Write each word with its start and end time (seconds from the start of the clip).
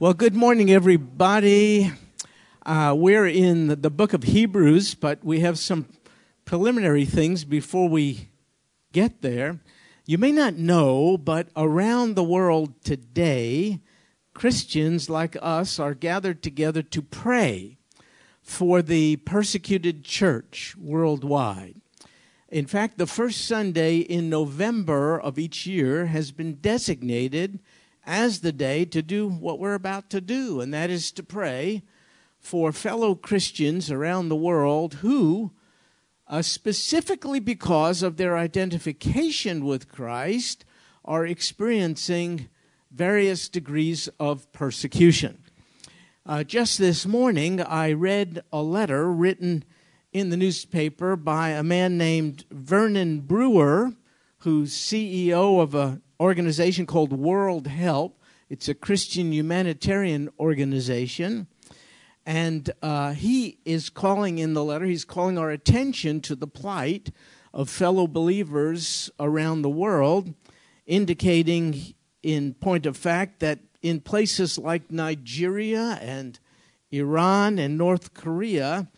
Well, 0.00 0.14
good 0.14 0.34
morning, 0.34 0.70
everybody. 0.70 1.92
Uh, 2.64 2.94
we're 2.96 3.26
in 3.26 3.66
the, 3.66 3.76
the 3.76 3.90
book 3.90 4.14
of 4.14 4.22
Hebrews, 4.22 4.94
but 4.94 5.22
we 5.22 5.40
have 5.40 5.58
some 5.58 5.88
preliminary 6.46 7.04
things 7.04 7.44
before 7.44 7.86
we 7.86 8.30
get 8.92 9.20
there. 9.20 9.60
You 10.06 10.16
may 10.16 10.32
not 10.32 10.54
know, 10.54 11.18
but 11.18 11.50
around 11.54 12.14
the 12.14 12.24
world 12.24 12.82
today, 12.82 13.80
Christians 14.32 15.10
like 15.10 15.36
us 15.42 15.78
are 15.78 15.92
gathered 15.92 16.42
together 16.42 16.80
to 16.80 17.02
pray 17.02 17.76
for 18.40 18.80
the 18.80 19.16
persecuted 19.16 20.02
church 20.02 20.76
worldwide. 20.78 21.78
In 22.48 22.64
fact, 22.64 22.96
the 22.96 23.06
first 23.06 23.46
Sunday 23.46 23.98
in 23.98 24.30
November 24.30 25.20
of 25.20 25.38
each 25.38 25.66
year 25.66 26.06
has 26.06 26.32
been 26.32 26.54
designated 26.54 27.58
as 28.10 28.40
the 28.40 28.50
day 28.50 28.84
to 28.84 29.00
do 29.02 29.28
what 29.28 29.60
we're 29.60 29.74
about 29.74 30.10
to 30.10 30.20
do, 30.20 30.60
and 30.60 30.74
that 30.74 30.90
is 30.90 31.12
to 31.12 31.22
pray 31.22 31.80
for 32.40 32.72
fellow 32.72 33.14
Christians 33.14 33.88
around 33.88 34.28
the 34.28 34.34
world 34.34 34.94
who, 34.94 35.52
uh, 36.26 36.42
specifically 36.42 37.38
because 37.38 38.02
of 38.02 38.16
their 38.16 38.36
identification 38.36 39.64
with 39.64 39.88
Christ, 39.88 40.64
are 41.04 41.24
experiencing 41.24 42.48
various 42.90 43.48
degrees 43.48 44.08
of 44.18 44.50
persecution. 44.52 45.44
Uh, 46.26 46.42
just 46.42 46.78
this 46.78 47.06
morning, 47.06 47.62
I 47.62 47.92
read 47.92 48.42
a 48.52 48.60
letter 48.60 49.08
written 49.08 49.62
in 50.12 50.30
the 50.30 50.36
newspaper 50.36 51.14
by 51.14 51.50
a 51.50 51.62
man 51.62 51.96
named 51.96 52.44
Vernon 52.50 53.20
Brewer, 53.20 53.92
who's 54.38 54.74
CEO 54.74 55.62
of 55.62 55.76
a 55.76 56.00
organization 56.20 56.84
called 56.84 57.12
World 57.12 57.66
Help. 57.66 58.20
It's 58.50 58.68
a 58.68 58.74
Christian 58.74 59.32
humanitarian 59.32 60.28
organization. 60.38 61.46
And 62.26 62.70
uh, 62.82 63.14
he 63.14 63.58
is 63.64 63.88
calling 63.88 64.38
in 64.38 64.52
the 64.52 64.62
letter, 64.62 64.84
he's 64.84 65.06
calling 65.06 65.38
our 65.38 65.50
attention 65.50 66.20
to 66.22 66.36
the 66.36 66.46
plight 66.46 67.10
of 67.54 67.70
fellow 67.70 68.06
believers 68.06 69.10
around 69.18 69.62
the 69.62 69.70
world, 69.70 70.34
indicating, 70.86 71.94
in 72.22 72.54
point 72.54 72.86
of 72.86 72.96
fact, 72.96 73.40
that 73.40 73.60
in 73.82 74.00
places 74.00 74.58
like 74.58 74.92
Nigeria 74.92 75.98
and 76.02 76.38
Iran 76.90 77.58
and 77.58 77.78
North 77.78 78.12
Korea, 78.12 78.88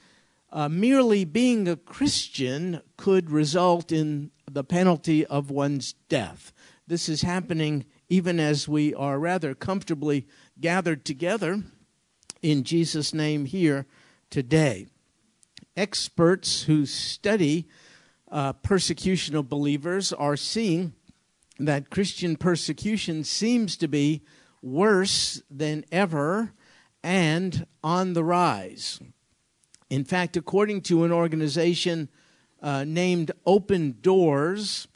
uh, 0.50 0.69
merely 0.69 1.25
being 1.25 1.69
a 1.69 1.77
Christian 1.77 2.82
could 2.97 3.30
result 3.30 3.92
in 3.92 4.32
the 4.50 4.64
penalty 4.64 5.25
of 5.25 5.50
one's 5.50 5.94
death. 6.08 6.52
This 6.86 7.08
is 7.08 7.22
happening 7.22 7.84
even 8.08 8.41
as 8.41 8.69
we 8.69 8.92
are 8.94 9.19
rather 9.19 9.55
comfortably 9.55 10.27
gathered 10.61 11.05
together 11.05 11.62
in 12.42 12.64
Jesus' 12.64 13.14
name 13.14 13.44
here 13.44 13.86
today. 14.30 14.88
Experts 15.77 16.64
who 16.64 16.84
study 16.84 17.69
uh, 18.30 18.53
persecution 18.55 19.36
of 19.36 19.48
believers 19.48 20.12
are 20.12 20.36
seeing 20.36 20.92
that 21.58 21.91
Christian 21.91 22.36
persecution 22.36 23.22
seems 23.22 23.77
to 23.77 23.86
be 23.86 24.22
worse 24.60 25.41
than 25.50 25.84
ever 25.92 26.53
and 27.03 27.66
on 27.84 28.14
the 28.14 28.25
rise. 28.25 29.00
In 29.88 30.05
fact, 30.05 30.36
according 30.36 30.80
to 30.83 31.05
an 31.05 31.12
organization 31.12 32.08
uh, 32.60 32.84
named 32.84 33.30
Open 33.47 33.98
Doors, 34.00 34.88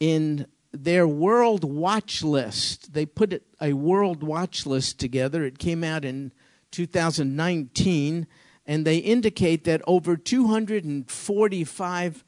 in 0.00 0.46
their 0.84 1.08
world 1.08 1.64
watch 1.64 2.22
list. 2.22 2.92
They 2.92 3.06
put 3.06 3.42
a 3.60 3.72
world 3.72 4.22
watch 4.22 4.66
list 4.66 4.98
together. 4.98 5.44
It 5.44 5.58
came 5.58 5.82
out 5.82 6.04
in 6.04 6.32
2019, 6.70 8.26
and 8.66 8.86
they 8.86 8.98
indicate 8.98 9.64
that 9.64 9.82
over 9.86 10.16
245 10.16 12.24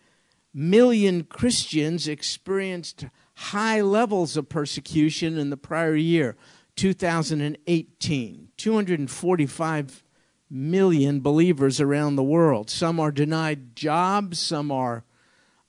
million 0.55 1.25
Christians 1.25 2.09
experienced 2.09 3.07
high 3.35 3.81
levels 3.81 4.37
of 4.37 4.49
persecution 4.49 5.39
in 5.39 5.51
the 5.51 5.57
prior 5.57 5.95
year, 5.95 6.37
2018. 6.77 8.49
245 8.57 10.05
million 10.51 11.21
believers 11.21 11.81
around 11.81 12.17
the 12.17 12.23
world. 12.23 12.71
Some 12.71 12.99
are 12.99 13.13
denied 13.13 13.77
jobs, 13.77 14.39
some 14.39 14.73
are 14.73 15.05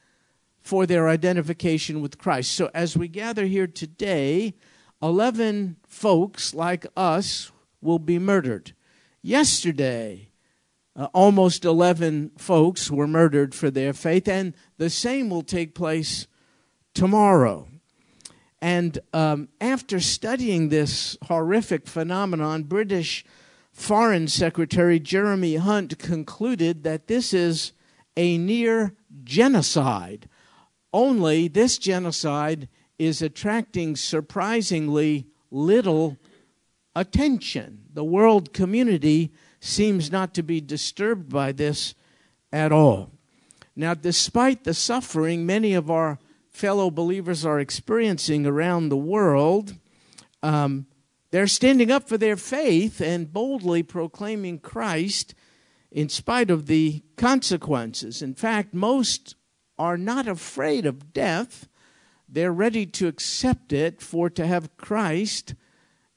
for 0.62 0.86
their 0.86 1.10
identification 1.10 2.02
with 2.02 2.18
Christ. 2.18 2.52
So 2.52 2.70
as 2.74 2.98
we 2.98 3.08
gather 3.08 3.46
here 3.46 3.68
today, 3.68 4.56
11 5.02 5.78
folks 5.88 6.54
like 6.54 6.86
us 6.96 7.52
will 7.82 8.00
be 8.00 8.20
murdered. 8.20 8.74
Yesterday, 9.22 10.30
uh, 10.96 11.08
almost 11.14 11.66
11 11.66 12.32
folks 12.38 12.92
were 12.92 13.08
murdered 13.08 13.56
for 13.56 13.72
their 13.72 13.94
faith, 13.94 14.28
and 14.28 14.54
the 14.78 14.90
same 14.90 15.30
will 15.30 15.44
take 15.44 15.74
place 15.74 16.28
tomorrow. 16.98 17.68
And 18.60 18.98
um, 19.14 19.50
after 19.62 20.00
studying 20.00 20.70
this 20.70 21.16
horrific 21.28 21.86
phenomenon, 21.86 22.64
British 22.64 23.24
Foreign 23.72 24.28
Secretary 24.28 25.00
Jeremy 25.00 25.58
Hunt 25.58 26.00
concluded 26.00 26.84
that 26.84 27.06
this 27.06 27.36
is 27.36 27.74
a 28.16 28.40
near 28.40 28.96
genocide. 29.24 30.28
Only 30.92 31.48
this 31.48 31.78
genocide 31.78 32.68
is 32.98 33.22
attracting 33.22 33.96
surprisingly 33.96 35.28
little 35.52 36.18
attention. 36.96 37.84
The 37.94 38.04
world 38.04 38.54
community 38.54 39.32
seems 39.60 40.12
not 40.12 40.34
to 40.34 40.42
be 40.42 40.62
disturbed 40.62 41.30
by 41.30 41.52
this 41.52 41.94
at 42.52 42.72
all. 42.72 43.12
Now, 43.76 43.94
despite 43.94 44.64
the 44.64 44.74
suffering 44.74 45.46
many 45.46 45.76
of 45.76 45.92
our 45.92 46.18
fellow 46.58 46.90
believers 46.90 47.46
are 47.46 47.60
experiencing 47.60 48.48
around 48.48 48.90
the 48.90 48.98
world, 48.98 49.76
um, 50.42 50.88
they're 51.30 51.46
standing 51.46 51.92
up 51.92 52.10
for 52.10 52.18
their 52.18 52.36
faith 52.36 53.00
and 53.00 53.32
boldly 53.32 53.84
proclaiming 53.84 54.60
Christ 54.60 55.36
in 55.92 56.10
spite 56.10 56.50
of 56.50 56.66
the 56.66 57.04
consequences. 57.16 58.24
In 58.24 58.34
fact, 58.34 58.74
most 58.74 59.36
are 59.78 59.98
not 59.98 60.28
afraid 60.28 60.88
of 60.88 61.14
death. 61.14 61.68
They're 62.28 62.52
ready 62.52 62.88
to 62.88 63.08
accept 63.08 63.72
it, 63.72 64.02
for 64.02 64.30
to 64.32 64.48
have 64.48 64.76
Christ 64.78 65.54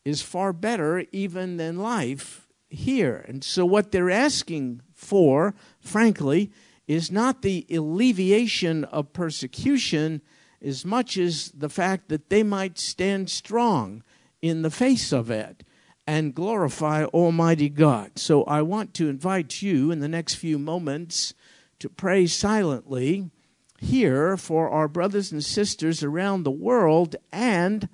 is 0.07 0.23
far 0.23 0.55
better 0.55 1.05
even 1.13 1.59
than 1.59 1.79
life 1.79 2.49
here. 2.71 3.25
And 3.29 3.45
so, 3.45 3.67
what 3.67 3.93
they're 3.93 4.11
asking 4.11 4.81
for, 4.95 5.55
frankly, 5.81 6.51
is 6.91 7.13
not 7.13 7.43
the 7.43 7.67
alleviation 7.71 8.85
of 8.85 9.13
persecution 9.13 10.23
as 10.63 10.85
much 10.85 11.17
as 11.17 11.51
the 11.53 11.69
fact 11.69 12.09
that 12.09 12.29
they 12.29 12.43
might 12.43 12.79
stand 12.79 13.31
strong 13.31 14.03
in 14.43 14.63
the 14.63 14.71
face 14.71 15.13
of 15.13 15.31
it 15.31 15.65
and 16.07 16.35
glorify 16.35 17.05
Almighty 17.05 17.69
God. 17.69 18.19
So 18.19 18.45
I 18.45 18.63
want 18.63 18.95
to 18.95 19.09
invite 19.09 19.63
you 19.63 19.91
in 19.91 20.01
the 20.01 20.09
next 20.09 20.35
few 20.35 20.59
moments 20.59 21.35
to 21.79 21.89
pray 21.89 22.27
silently 22.27 23.31
here 23.79 24.37
for 24.37 24.69
our 24.69 24.89
brothers 24.89 25.33
and 25.33 25.45
sisters 25.45 26.03
around 26.03 26.43
the 26.43 26.51
world 26.51 27.17
and 27.33 27.89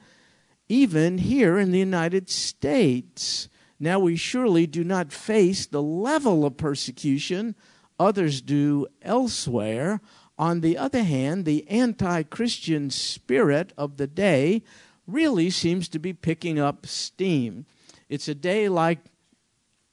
even 0.68 1.18
here 1.18 1.58
in 1.58 1.70
the 1.70 1.78
United 1.78 2.28
States. 2.28 3.48
Now, 3.78 3.98
we 3.98 4.16
surely 4.16 4.66
do 4.66 4.82
not 4.82 5.12
face 5.12 5.66
the 5.66 5.82
level 5.82 6.44
of 6.44 6.56
persecution 6.56 7.54
others 7.98 8.40
do 8.40 8.86
elsewhere. 9.02 10.00
On 10.38 10.60
the 10.60 10.76
other 10.76 11.02
hand, 11.02 11.44
the 11.44 11.66
anti 11.68 12.22
Christian 12.24 12.90
spirit 12.90 13.72
of 13.78 13.96
the 13.96 14.06
day 14.06 14.62
really 15.06 15.50
seems 15.50 15.88
to 15.88 15.98
be 15.98 16.12
picking 16.12 16.58
up 16.58 16.86
steam. 16.86 17.64
It's 18.08 18.28
a 18.28 18.34
day 18.34 18.68
like 18.68 18.98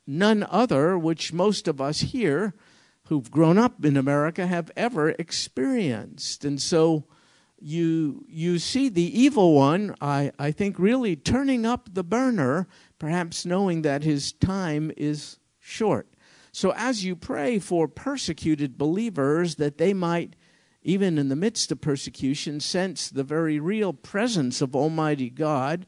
none 0.06 0.45
other 0.50 0.98
which 0.98 1.34
most 1.34 1.68
of 1.68 1.80
us 1.80 2.01
here 2.01 2.54
who've 3.07 3.31
grown 3.31 3.57
up 3.57 3.84
in 3.86 3.98
America 3.98 4.48
have 4.48 4.72
ever 4.75 5.10
experienced. 5.12 6.46
And 6.46 6.62
so 6.62 7.06
you 7.60 8.25
you 8.28 8.60
see 8.60 8.89
the 8.89 9.19
evil 9.19 9.54
one, 9.54 9.96
I, 10.01 10.31
I 10.38 10.51
think, 10.51 10.78
really 10.78 11.16
turning 11.16 11.66
up 11.66 11.89
the 11.94 12.04
burner, 12.04 12.68
perhaps 13.00 13.46
knowing 13.46 13.84
that 13.84 14.04
his 14.04 14.34
time 14.34 14.92
is 14.98 15.39
short. 15.60 16.07
So 16.53 16.71
as 16.77 17.03
you 17.03 17.17
pray 17.17 17.59
for 17.59 17.89
persecuted 17.89 18.77
believers 18.77 19.55
that 19.55 19.77
they 19.77 19.94
might 19.94 20.38
even 20.83 21.17
in 21.17 21.29
the 21.29 21.35
midst 21.35 21.71
of 21.71 21.81
persecution, 21.81 22.59
sense 22.59 23.09
the 23.09 23.23
very 23.23 23.59
real 23.59 23.94
presence 23.94 24.61
of 24.61 24.75
Almighty 24.75 25.29
God, 25.29 25.85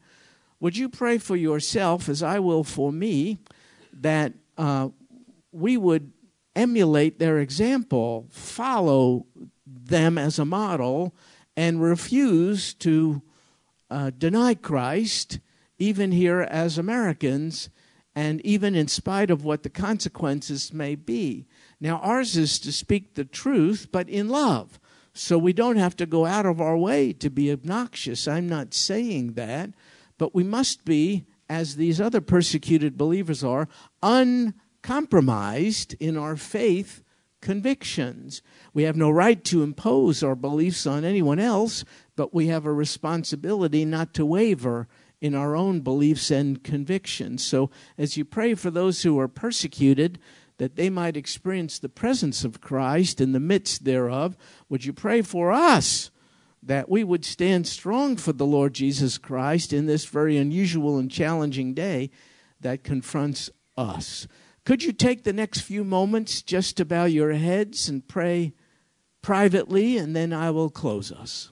would 0.58 0.76
you 0.76 0.88
pray 0.88 1.18
for 1.18 1.36
yourself, 1.36 2.08
as 2.08 2.22
I 2.22 2.38
will 2.38 2.64
for 2.64 2.90
me, 2.90 3.38
that 3.92 4.32
uh, 4.56 4.88
we 5.52 5.76
would 5.76 6.12
emulate 6.54 7.18
their 7.18 7.38
example, 7.38 8.26
follow 8.30 9.26
them 9.66 10.16
as 10.16 10.38
a 10.38 10.46
model, 10.46 11.14
and 11.56 11.82
refuse 11.82 12.72
to 12.74 13.20
uh, 13.90 14.10
deny 14.16 14.54
Christ, 14.54 15.40
even 15.78 16.10
here 16.10 16.40
as 16.40 16.78
Americans, 16.78 17.68
and 18.16 18.40
even 18.46 18.74
in 18.74 18.88
spite 18.88 19.30
of 19.30 19.44
what 19.44 19.62
the 19.62 19.68
consequences 19.68 20.72
may 20.72 20.94
be. 20.94 21.46
Now, 21.78 21.98
ours 21.98 22.34
is 22.34 22.58
to 22.60 22.72
speak 22.72 23.14
the 23.14 23.26
truth, 23.26 23.88
but 23.92 24.08
in 24.08 24.30
love. 24.30 24.80
So 25.12 25.36
we 25.36 25.52
don't 25.52 25.76
have 25.76 25.94
to 25.96 26.06
go 26.06 26.24
out 26.24 26.46
of 26.46 26.58
our 26.58 26.78
way 26.78 27.12
to 27.12 27.28
be 27.28 27.52
obnoxious. 27.52 28.26
I'm 28.26 28.48
not 28.48 28.72
saying 28.72 29.34
that. 29.34 29.70
But 30.16 30.34
we 30.34 30.44
must 30.44 30.86
be, 30.86 31.26
as 31.50 31.76
these 31.76 32.00
other 32.00 32.22
persecuted 32.22 32.96
believers 32.96 33.44
are, 33.44 33.68
uncompromised 34.02 35.94
in 36.00 36.16
our 36.16 36.36
faith 36.36 37.02
convictions. 37.42 38.40
We 38.72 38.84
have 38.84 38.96
no 38.96 39.10
right 39.10 39.44
to 39.44 39.62
impose 39.62 40.22
our 40.22 40.34
beliefs 40.34 40.86
on 40.86 41.04
anyone 41.04 41.38
else, 41.38 41.84
but 42.16 42.32
we 42.32 42.46
have 42.46 42.64
a 42.64 42.72
responsibility 42.72 43.84
not 43.84 44.14
to 44.14 44.24
waver 44.24 44.88
in 45.20 45.34
our 45.34 45.56
own 45.56 45.80
beliefs 45.80 46.30
and 46.30 46.62
convictions. 46.62 47.44
So, 47.44 47.70
as 47.96 48.16
you 48.16 48.24
pray 48.24 48.54
for 48.54 48.70
those 48.70 49.02
who 49.02 49.18
are 49.18 49.28
persecuted, 49.28 50.18
that 50.58 50.76
they 50.76 50.88
might 50.88 51.16
experience 51.16 51.78
the 51.78 51.88
presence 51.88 52.44
of 52.44 52.60
Christ 52.60 53.20
in 53.20 53.32
the 53.32 53.40
midst 53.40 53.84
thereof. 53.84 54.36
Would 54.68 54.84
you 54.84 54.92
pray 54.92 55.22
for 55.22 55.52
us 55.52 56.10
that 56.62 56.88
we 56.88 57.04
would 57.04 57.24
stand 57.24 57.66
strong 57.66 58.16
for 58.16 58.32
the 58.32 58.46
Lord 58.46 58.74
Jesus 58.74 59.18
Christ 59.18 59.72
in 59.72 59.86
this 59.86 60.06
very 60.06 60.36
unusual 60.36 60.98
and 60.98 61.10
challenging 61.10 61.74
day 61.74 62.10
that 62.60 62.84
confronts 62.84 63.50
us? 63.76 64.26
Could 64.64 64.82
you 64.82 64.92
take 64.92 65.24
the 65.24 65.32
next 65.32 65.60
few 65.60 65.84
moments 65.84 66.42
just 66.42 66.76
to 66.78 66.84
bow 66.84 67.04
your 67.04 67.32
heads 67.34 67.88
and 67.88 68.06
pray 68.08 68.54
privately, 69.26 69.98
and 69.98 70.14
then 70.14 70.32
I 70.32 70.52
will 70.52 70.70
close 70.70 71.10
us. 71.10 71.50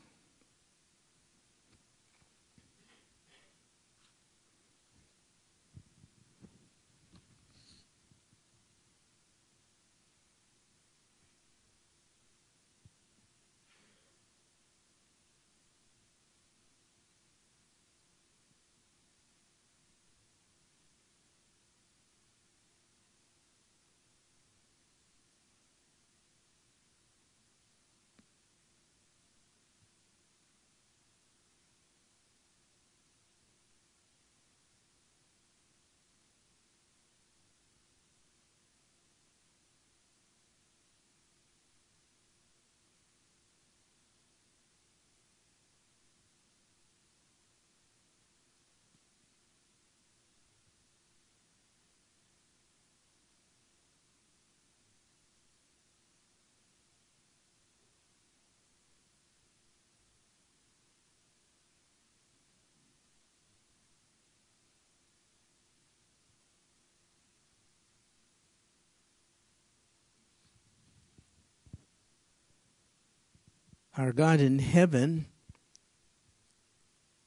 Our 73.96 74.12
God 74.12 74.41
in 74.41 74.58
heaven, 74.58 75.26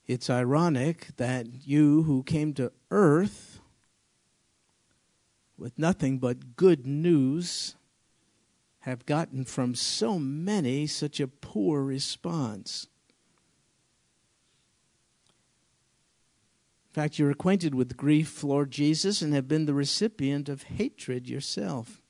it's 0.05 0.29
ironic 0.29 1.07
that 1.17 1.47
you 1.65 2.03
who 2.03 2.23
came 2.23 2.53
to 2.55 2.71
earth 2.91 3.59
with 5.57 5.77
nothing 5.79 6.19
but 6.19 6.55
good 6.55 6.85
news 6.85 7.75
have 8.79 9.05
gotten 9.05 9.43
from 9.43 9.75
so 9.75 10.19
many 10.19 10.87
such 10.87 11.19
a 11.19 11.27
poor 11.27 11.83
response. 11.83 12.87
In 16.89 16.93
fact, 16.93 17.19
you're 17.19 17.31
acquainted 17.31 17.75
with 17.75 17.97
grief, 17.97 18.43
Lord 18.43 18.71
Jesus, 18.71 19.21
and 19.21 19.33
have 19.33 19.47
been 19.47 19.65
the 19.65 19.73
recipient 19.73 20.49
of 20.49 20.63
hatred 20.63 21.27
yourself. 21.27 22.01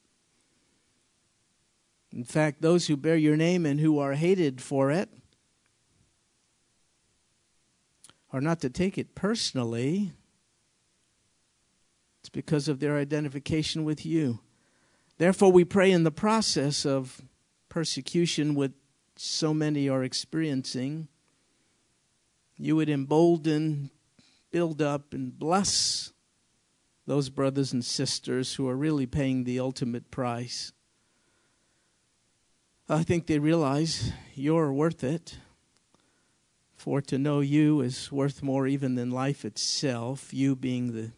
In 2.13 2.24
fact, 2.24 2.62
those 2.62 2.88
who 2.88 2.98
bear 2.98 3.18
your 3.18 3.36
name 3.38 3.65
and 3.65 3.80
who 3.80 4.00
are 4.00 4.13
hated 4.13 4.62
for 4.62 4.92
it 4.92 5.09
are 8.31 8.42
not 8.42 8.62
to 8.62 8.69
take 8.69 8.98
it 8.98 9.15
personally. 9.15 10.13
It's 12.21 12.30
because 12.30 12.68
of 12.68 12.80
their 12.80 12.98
identification 12.98 13.83
with 13.83 14.06
you. 14.06 14.39
Therefore, 15.18 15.51
we 15.51 15.65
pray 15.65 15.92
in 15.92 16.04
the 16.04 16.12
process 16.12 16.86
of 16.86 17.22
persecution, 17.70 18.55
which 18.55 18.74
so 19.15 19.53
many 19.53 19.89
are 19.89 20.03
experiencing, 20.03 21.08
you 22.58 22.75
would 22.75 22.89
embolden, 22.89 23.89
build 24.51 24.82
up, 24.82 25.13
and 25.13 25.38
bless 25.38 26.12
those 27.05 27.29
brothers 27.29 27.74
and 27.74 27.84
sisters 27.84 28.55
who 28.55 28.67
are 28.67 28.75
really 28.75 29.05
paying 29.05 29.43
the 29.43 29.60
ultimate 29.60 30.12
price. 30.12 30.72
I 32.89 33.03
think 33.03 33.27
they 33.27 33.38
realize 33.38 34.13
you're 34.34 34.72
worth 34.72 35.03
it. 35.03 35.39
For 36.77 37.01
to 37.01 37.17
know 37.17 37.41
you 37.41 37.82
is 37.82 38.13
worth 38.13 38.41
more 38.41 38.65
even 38.65 38.96
than 38.96 39.12
life 39.12 39.44
itself, 39.44 40.34
you 40.34 40.56
being 40.56 40.94
the 40.94 41.12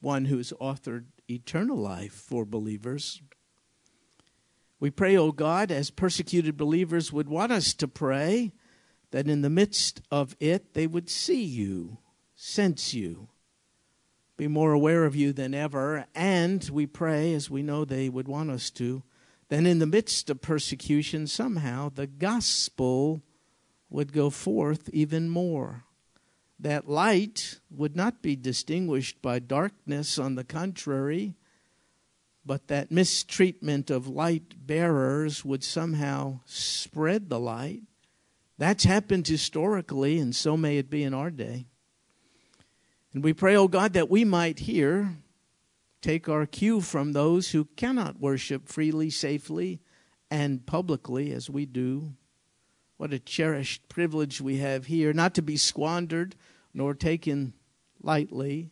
one 0.00 0.24
who's 0.24 0.54
authored 0.58 1.04
eternal 1.28 1.76
life 1.76 2.14
for 2.14 2.46
believers. 2.46 3.20
We 4.80 4.90
pray, 4.90 5.14
O 5.18 5.24
oh 5.24 5.32
God, 5.32 5.70
as 5.70 5.90
persecuted 5.90 6.56
believers 6.56 7.12
would 7.12 7.28
want 7.28 7.52
us 7.52 7.74
to 7.74 7.86
pray, 7.86 8.54
that 9.10 9.28
in 9.28 9.42
the 9.42 9.50
midst 9.50 10.00
of 10.10 10.34
it 10.40 10.72
they 10.72 10.86
would 10.86 11.10
see 11.10 11.44
you, 11.44 11.98
sense 12.34 12.94
you, 12.94 13.28
be 14.38 14.48
more 14.48 14.72
aware 14.72 15.04
of 15.04 15.14
you 15.14 15.34
than 15.34 15.52
ever, 15.52 16.06
and 16.14 16.66
we 16.70 16.86
pray, 16.86 17.34
as 17.34 17.50
we 17.50 17.62
know 17.62 17.84
they 17.84 18.08
would 18.08 18.28
want 18.28 18.50
us 18.50 18.70
to, 18.70 19.02
then 19.52 19.66
in 19.66 19.80
the 19.80 19.86
midst 19.86 20.30
of 20.30 20.40
persecution, 20.40 21.26
somehow 21.26 21.90
the 21.90 22.06
gospel 22.06 23.20
would 23.90 24.10
go 24.10 24.30
forth 24.30 24.88
even 24.94 25.28
more. 25.28 25.84
That 26.58 26.88
light 26.88 27.60
would 27.70 27.94
not 27.94 28.22
be 28.22 28.34
distinguished 28.34 29.20
by 29.20 29.40
darkness, 29.40 30.18
on 30.18 30.36
the 30.36 30.44
contrary, 30.44 31.34
but 32.46 32.68
that 32.68 32.90
mistreatment 32.90 33.90
of 33.90 34.08
light 34.08 34.66
bearers 34.66 35.44
would 35.44 35.62
somehow 35.62 36.40
spread 36.46 37.28
the 37.28 37.38
light. 37.38 37.82
That's 38.56 38.84
happened 38.84 39.28
historically, 39.28 40.18
and 40.18 40.34
so 40.34 40.56
may 40.56 40.78
it 40.78 40.88
be 40.88 41.02
in 41.02 41.12
our 41.12 41.30
day. 41.30 41.66
And 43.12 43.22
we 43.22 43.34
pray, 43.34 43.54
oh 43.54 43.68
God, 43.68 43.92
that 43.92 44.08
we 44.08 44.24
might 44.24 44.60
hear 44.60 45.18
take 46.02 46.28
our 46.28 46.44
cue 46.44 46.80
from 46.80 47.12
those 47.12 47.50
who 47.50 47.64
cannot 47.76 48.20
worship 48.20 48.68
freely, 48.68 49.08
safely, 49.08 49.80
and 50.30 50.66
publicly 50.66 51.32
as 51.32 51.48
we 51.48 51.64
do. 51.64 52.14
What 52.96 53.12
a 53.12 53.18
cherished 53.18 53.88
privilege 53.88 54.40
we 54.40 54.58
have 54.58 54.86
here, 54.86 55.12
not 55.12 55.34
to 55.34 55.42
be 55.42 55.56
squandered 55.56 56.36
nor 56.74 56.94
taken 56.94 57.54
lightly. 58.02 58.70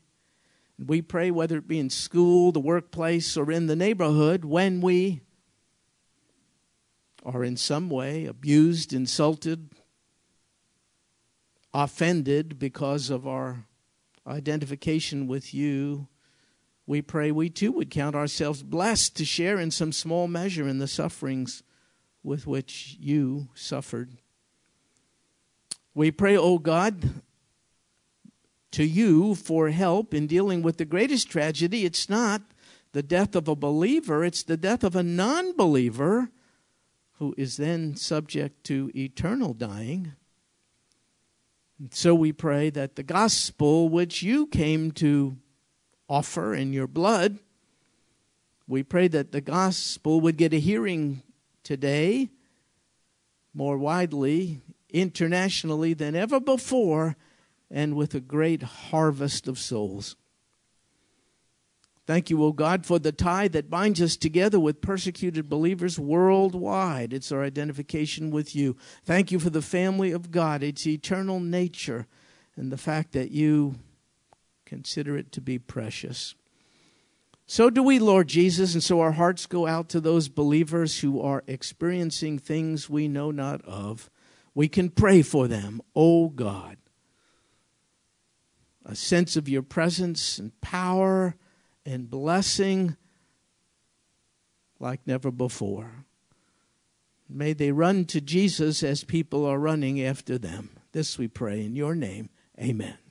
We 0.78 1.02
pray 1.02 1.30
whether 1.30 1.58
it 1.58 1.68
be 1.68 1.78
in 1.78 1.90
school, 1.90 2.52
the 2.52 2.60
workplace, 2.60 3.36
or 3.36 3.50
in 3.50 3.66
the 3.66 3.76
neighborhood, 3.76 4.44
when 4.44 4.80
we 4.80 5.20
are 7.24 7.44
in 7.44 7.56
some 7.56 7.90
way 7.90 8.24
abused, 8.24 8.92
insulted, 8.92 9.70
offended 11.74 12.58
because 12.58 13.10
of 13.10 13.26
our 13.26 13.66
identification 14.26 15.26
with 15.26 15.52
you, 15.52 16.08
we 16.90 17.00
pray 17.00 17.30
we 17.30 17.48
too 17.48 17.70
would 17.70 17.88
count 17.88 18.16
ourselves 18.16 18.64
blessed 18.64 19.14
to 19.14 19.24
share 19.24 19.60
in 19.60 19.70
some 19.70 19.92
small 19.92 20.26
measure 20.26 20.66
in 20.66 20.80
the 20.80 20.88
sufferings 20.88 21.62
with 22.24 22.48
which 22.48 22.96
you 22.98 23.48
suffered. 23.54 24.10
We 25.94 26.10
pray, 26.10 26.36
O 26.36 26.42
oh 26.42 26.58
God, 26.58 27.22
to 28.72 28.82
you 28.82 29.36
for 29.36 29.70
help 29.70 30.12
in 30.12 30.26
dealing 30.26 30.62
with 30.62 30.78
the 30.78 30.84
greatest 30.84 31.30
tragedy. 31.30 31.84
It's 31.84 32.10
not 32.10 32.42
the 32.90 33.04
death 33.04 33.36
of 33.36 33.46
a 33.46 33.54
believer, 33.54 34.24
it's 34.24 34.42
the 34.42 34.56
death 34.56 34.82
of 34.82 34.96
a 34.96 35.04
non 35.04 35.56
believer 35.56 36.30
who 37.20 37.36
is 37.38 37.56
then 37.56 37.94
subject 37.94 38.64
to 38.64 38.90
eternal 38.96 39.54
dying. 39.54 40.14
So 41.92 42.16
we 42.16 42.32
pray 42.32 42.68
that 42.70 42.96
the 42.96 43.04
gospel 43.04 43.88
which 43.88 44.24
you 44.24 44.48
came 44.48 44.90
to 44.92 45.36
offer 46.10 46.52
in 46.54 46.72
your 46.72 46.88
blood, 46.88 47.38
we 48.66 48.82
pray 48.82 49.08
that 49.08 49.32
the 49.32 49.40
gospel 49.40 50.20
would 50.20 50.36
get 50.36 50.52
a 50.52 50.60
hearing 50.60 51.22
today 51.62 52.28
more 53.54 53.78
widely, 53.78 54.60
internationally 54.90 55.94
than 55.94 56.14
ever 56.14 56.40
before, 56.40 57.16
and 57.70 57.94
with 57.94 58.14
a 58.14 58.20
great 58.20 58.62
harvest 58.62 59.48
of 59.48 59.58
souls. 59.58 60.16
Thank 62.06 62.28
you, 62.28 62.42
O 62.42 62.50
God, 62.50 62.84
for 62.84 62.98
the 62.98 63.12
tie 63.12 63.46
that 63.48 63.70
binds 63.70 64.02
us 64.02 64.16
together 64.16 64.58
with 64.58 64.80
persecuted 64.80 65.48
believers 65.48 65.96
worldwide. 65.96 67.12
It's 67.12 67.30
our 67.30 67.44
identification 67.44 68.32
with 68.32 68.56
you. 68.56 68.76
Thank 69.04 69.30
you 69.30 69.38
for 69.38 69.50
the 69.50 69.62
family 69.62 70.10
of 70.10 70.32
God, 70.32 70.64
its 70.64 70.86
eternal 70.88 71.38
nature, 71.38 72.08
and 72.56 72.72
the 72.72 72.76
fact 72.76 73.12
that 73.12 73.30
you 73.30 73.76
consider 74.70 75.16
it 75.18 75.32
to 75.32 75.40
be 75.40 75.58
precious. 75.58 76.36
So 77.44 77.70
do 77.70 77.82
we, 77.82 77.98
Lord 77.98 78.28
Jesus, 78.28 78.72
and 78.72 78.82
so 78.82 79.00
our 79.00 79.10
hearts 79.10 79.46
go 79.46 79.66
out 79.66 79.88
to 79.88 80.00
those 80.00 80.28
believers 80.28 81.00
who 81.00 81.20
are 81.20 81.42
experiencing 81.48 82.38
things 82.38 82.88
we 82.88 83.08
know 83.08 83.32
not 83.32 83.64
of. 83.64 84.08
We 84.54 84.68
can 84.68 84.88
pray 84.88 85.22
for 85.22 85.48
them, 85.48 85.82
O 85.96 86.28
God. 86.28 86.76
A 88.86 88.94
sense 88.94 89.34
of 89.34 89.48
your 89.48 89.62
presence 89.62 90.38
and 90.38 90.58
power 90.60 91.34
and 91.84 92.08
blessing 92.08 92.96
like 94.78 95.00
never 95.04 95.32
before. 95.32 96.04
May 97.28 97.54
they 97.54 97.72
run 97.72 98.04
to 98.06 98.20
Jesus 98.20 98.84
as 98.84 99.02
people 99.02 99.44
are 99.44 99.58
running 99.58 100.00
after 100.00 100.38
them. 100.38 100.70
This 100.92 101.18
we 101.18 101.26
pray 101.26 101.64
in 101.64 101.74
your 101.74 101.96
name. 101.96 102.30
Amen. 102.60 103.09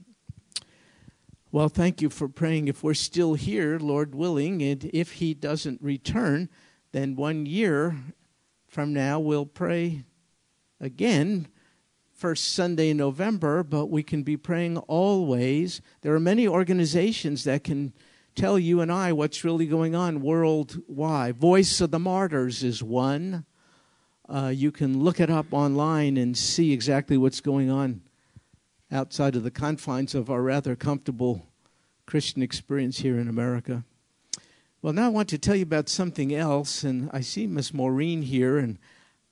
Well, 1.52 1.68
thank 1.68 2.00
you 2.00 2.12
for 2.12 2.28
praying. 2.28 2.68
If 2.68 2.84
we're 2.84 2.94
still 2.94 3.34
here, 3.34 3.80
Lord 3.80 4.14
willing, 4.14 4.62
and 4.62 4.88
if 4.94 5.14
He 5.14 5.34
doesn't 5.34 5.82
return, 5.82 6.48
then 6.92 7.16
one 7.16 7.48
year 7.48 7.96
from 8.68 8.94
now 8.94 9.20
we'll 9.20 9.48
pray 9.48 10.04
again, 10.80 11.48
first 12.14 12.54
Sunday 12.54 12.92
in 12.92 12.98
November, 12.98 13.64
but 13.64 13.88
we 13.88 14.04
can 14.04 14.22
be 14.22 14.38
praying 14.38 14.78
always. 14.78 15.82
There 16.02 16.14
are 16.14 16.20
many 16.20 16.48
organizations 16.48 17.46
that 17.46 17.64
can 17.64 17.94
tell 18.36 18.60
you 18.60 18.80
and 18.82 18.92
I 18.92 19.12
what's 19.12 19.44
really 19.44 19.66
going 19.66 19.96
on 19.96 20.22
worldwide. 20.22 21.38
Voice 21.38 21.82
of 21.82 21.90
the 21.90 21.98
Martyrs 21.98 22.64
is 22.64 22.84
one. 22.84 23.44
Uh, 24.32 24.54
you 24.54 24.72
can 24.72 25.04
look 25.04 25.20
it 25.20 25.32
up 25.32 25.48
online 25.52 26.16
and 26.16 26.38
see 26.38 26.74
exactly 26.74 27.18
what's 27.18 27.42
going 27.42 27.72
on 27.72 28.02
outside 28.92 29.36
of 29.36 29.44
the 29.44 29.52
confines 29.52 30.16
of 30.16 30.30
our 30.30 30.42
rather 30.42 30.76
comfortable 30.76 31.46
Christian 32.06 32.42
experience 32.42 33.00
here 33.00 33.20
in 33.20 33.28
America. 33.28 33.84
Well, 34.82 34.94
now 34.94 35.06
I 35.06 35.10
want 35.10 35.30
to 35.30 35.38
tell 35.38 35.56
you 35.56 35.64
about 35.64 35.90
something 35.90 36.34
else, 36.34 36.84
and 36.84 37.10
I 37.12 37.22
see 37.22 37.48
Miss 37.48 37.74
Maureen 37.74 38.22
here, 38.22 38.58
and 38.58 38.80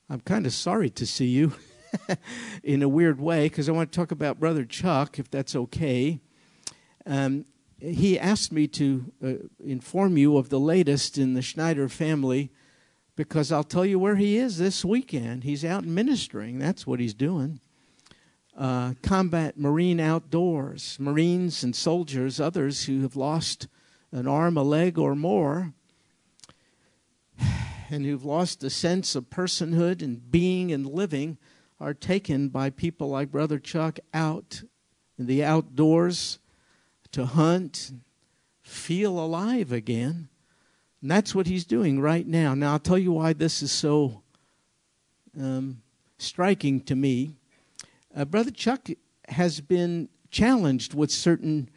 I'm 0.09 0.19
kind 0.19 0.45
of 0.45 0.53
sorry 0.53 0.89
to 0.91 1.05
see 1.05 1.27
you 1.27 1.53
in 2.63 2.83
a 2.83 2.89
weird 2.89 3.19
way 3.19 3.45
because 3.45 3.69
I 3.69 3.71
want 3.71 3.91
to 3.91 3.95
talk 3.95 4.11
about 4.11 4.39
Brother 4.39 4.65
Chuck, 4.65 5.17
if 5.19 5.31
that's 5.31 5.55
okay. 5.55 6.19
Um, 7.05 7.45
he 7.79 8.19
asked 8.19 8.51
me 8.51 8.67
to 8.67 9.11
uh, 9.23 9.33
inform 9.63 10.17
you 10.17 10.37
of 10.37 10.49
the 10.49 10.59
latest 10.59 11.17
in 11.17 11.33
the 11.33 11.41
Schneider 11.41 11.87
family 11.87 12.51
because 13.15 13.51
I'll 13.51 13.63
tell 13.63 13.85
you 13.85 13.99
where 13.99 14.15
he 14.15 14.37
is 14.37 14.57
this 14.57 14.83
weekend. 14.83 15.43
He's 15.43 15.63
out 15.63 15.85
ministering, 15.85 16.59
that's 16.59 16.85
what 16.85 16.99
he's 16.99 17.13
doing. 17.13 17.59
Uh, 18.57 18.95
combat 19.03 19.55
Marine 19.55 19.99
outdoors, 19.99 20.97
Marines 20.99 21.63
and 21.63 21.75
soldiers, 21.75 22.39
others 22.39 22.85
who 22.85 23.03
have 23.03 23.15
lost 23.15 23.67
an 24.11 24.27
arm, 24.27 24.57
a 24.57 24.63
leg, 24.63 24.97
or 24.97 25.15
more, 25.15 25.73
and 27.89 28.03
who've 28.03 28.25
lost 28.25 28.63
a 28.63 28.69
sense 28.71 29.15
of 29.15 29.29
personhood 29.29 30.01
and 30.01 30.31
being 30.31 30.71
and 30.71 30.87
living, 30.87 31.37
are 31.79 31.93
taken 31.93 32.49
by 32.49 32.71
people 32.71 33.09
like 33.09 33.31
Brother 33.31 33.59
Chuck 33.59 33.99
out 34.11 34.63
in 35.19 35.27
the 35.27 35.43
outdoors 35.43 36.39
to 37.11 37.25
hunt, 37.25 37.91
feel 38.63 39.19
alive 39.19 39.71
again. 39.71 40.29
And 41.01 41.11
that's 41.11 41.35
what 41.35 41.45
he's 41.45 41.65
doing 41.65 41.99
right 41.99 42.25
now. 42.25 42.55
Now, 42.55 42.73
I'll 42.73 42.79
tell 42.79 42.97
you 42.97 43.11
why 43.11 43.33
this 43.33 43.61
is 43.61 43.71
so 43.71 44.23
um, 45.39 45.83
striking 46.17 46.81
to 46.81 46.95
me. 46.95 47.36
Uh, 48.17 48.25
Brother 48.25 48.49
Chuck 48.49 48.89
has 49.29 49.61
been 49.61 50.09
challenged 50.31 50.95
with 50.95 51.11
certain 51.11 51.69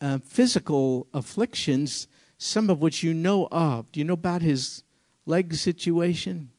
uh, 0.00 0.18
physical 0.24 1.06
afflictions, 1.12 2.08
some 2.38 2.70
of 2.70 2.80
which 2.80 3.02
you 3.02 3.12
know 3.12 3.46
of. 3.52 3.92
Do 3.92 4.00
you 4.00 4.04
know 4.04 4.14
about 4.14 4.40
his 4.40 4.84
leg 5.26 5.52
situation? 5.54 6.50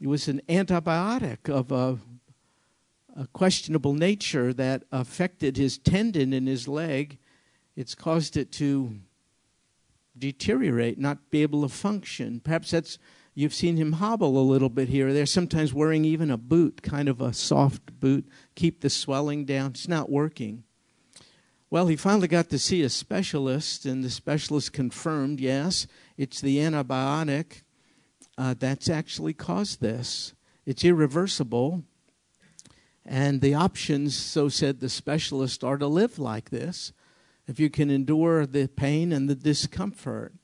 It 0.00 0.06
was 0.06 0.28
an 0.28 0.40
antibiotic 0.48 1.50
of 1.50 1.72
a, 1.72 1.98
a 3.20 3.26
questionable 3.32 3.92
nature 3.92 4.52
that 4.52 4.84
affected 4.92 5.56
his 5.56 5.76
tendon 5.76 6.32
in 6.32 6.46
his 6.46 6.68
leg 6.68 7.18
it's 7.76 7.94
caused 7.94 8.36
it 8.36 8.52
to 8.52 8.98
deteriorate, 10.18 10.98
not 10.98 11.30
be 11.30 11.42
able 11.42 11.62
to 11.62 11.68
function. 11.68 12.40
Perhaps 12.40 12.72
that's 12.72 12.98
you've 13.40 13.54
seen 13.54 13.78
him 13.78 13.92
hobble 13.92 14.38
a 14.38 14.40
little 14.40 14.68
bit 14.68 14.88
here 14.90 15.08
or 15.08 15.12
there, 15.14 15.24
sometimes 15.24 15.72
wearing 15.72 16.04
even 16.04 16.30
a 16.30 16.36
boot, 16.36 16.82
kind 16.82 17.08
of 17.08 17.22
a 17.22 17.32
soft 17.32 17.98
boot, 17.98 18.28
keep 18.54 18.80
the 18.80 18.90
swelling 18.90 19.46
down. 19.46 19.70
It's 19.70 19.88
not 19.88 20.10
working. 20.10 20.64
Well, 21.70 21.86
he 21.86 21.96
finally 21.96 22.28
got 22.28 22.50
to 22.50 22.58
see 22.58 22.82
a 22.82 22.90
specialist, 22.90 23.86
and 23.86 24.04
the 24.04 24.10
specialist 24.10 24.72
confirmed 24.72 25.40
yes, 25.40 25.86
it's 26.18 26.40
the 26.40 26.58
antibiotic 26.58 27.62
uh, 28.36 28.54
that's 28.58 28.90
actually 28.90 29.32
caused 29.32 29.80
this. 29.80 30.34
It's 30.66 30.84
irreversible. 30.84 31.84
And 33.06 33.40
the 33.40 33.54
options, 33.54 34.14
so 34.14 34.48
said 34.48 34.80
the 34.80 34.88
specialist, 34.90 35.64
are 35.64 35.78
to 35.78 35.86
live 35.86 36.18
like 36.18 36.50
this 36.50 36.92
if 37.46 37.58
you 37.58 37.70
can 37.70 37.90
endure 37.90 38.46
the 38.46 38.68
pain 38.68 39.12
and 39.12 39.28
the 39.30 39.34
discomfort, 39.34 40.34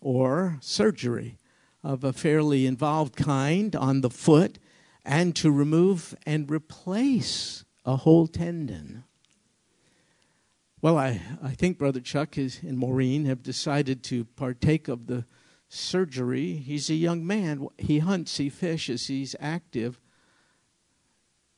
or 0.00 0.58
surgery 0.60 1.38
of 1.82 2.04
a 2.04 2.12
fairly 2.12 2.66
involved 2.66 3.16
kind 3.16 3.74
on 3.74 4.00
the 4.00 4.10
foot, 4.10 4.58
and 5.04 5.34
to 5.36 5.50
remove 5.50 6.14
and 6.24 6.50
replace 6.50 7.64
a 7.84 7.96
whole 7.96 8.26
tendon. 8.26 9.04
Well, 10.80 10.98
I, 10.98 11.20
I 11.42 11.50
think 11.50 11.78
Brother 11.78 12.00
Chuck 12.00 12.36
is, 12.36 12.60
and 12.62 12.76
Maureen 12.76 13.24
have 13.26 13.42
decided 13.42 14.02
to 14.04 14.24
partake 14.24 14.88
of 14.88 15.06
the 15.06 15.24
surgery. 15.68 16.54
He's 16.54 16.90
a 16.90 16.94
young 16.94 17.26
man. 17.26 17.68
He 17.78 18.00
hunts, 18.00 18.36
he 18.36 18.50
fishes, 18.50 19.06
he's 19.06 19.36
active. 19.38 20.00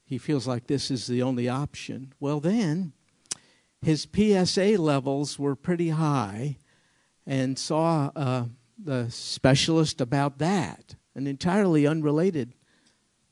He 0.05 0.19
feels 0.19 0.47
like 0.47 0.67
this 0.67 0.91
is 0.91 1.07
the 1.07 1.23
only 1.23 1.49
option. 1.49 2.13
Well, 2.21 2.39
then, 2.39 2.93
his 3.81 4.07
PSA 4.15 4.77
levels 4.79 5.39
were 5.39 5.57
pretty 5.57 5.91
high 5.91 6.59
and 7.27 7.59
saw 7.59 8.11
uh, 8.15 8.45
the 8.83 9.11
specialist 9.11 10.01
about 10.01 10.39
that, 10.39 10.97
an 11.15 11.27
entirely 11.27 11.87
unrelated 11.87 12.55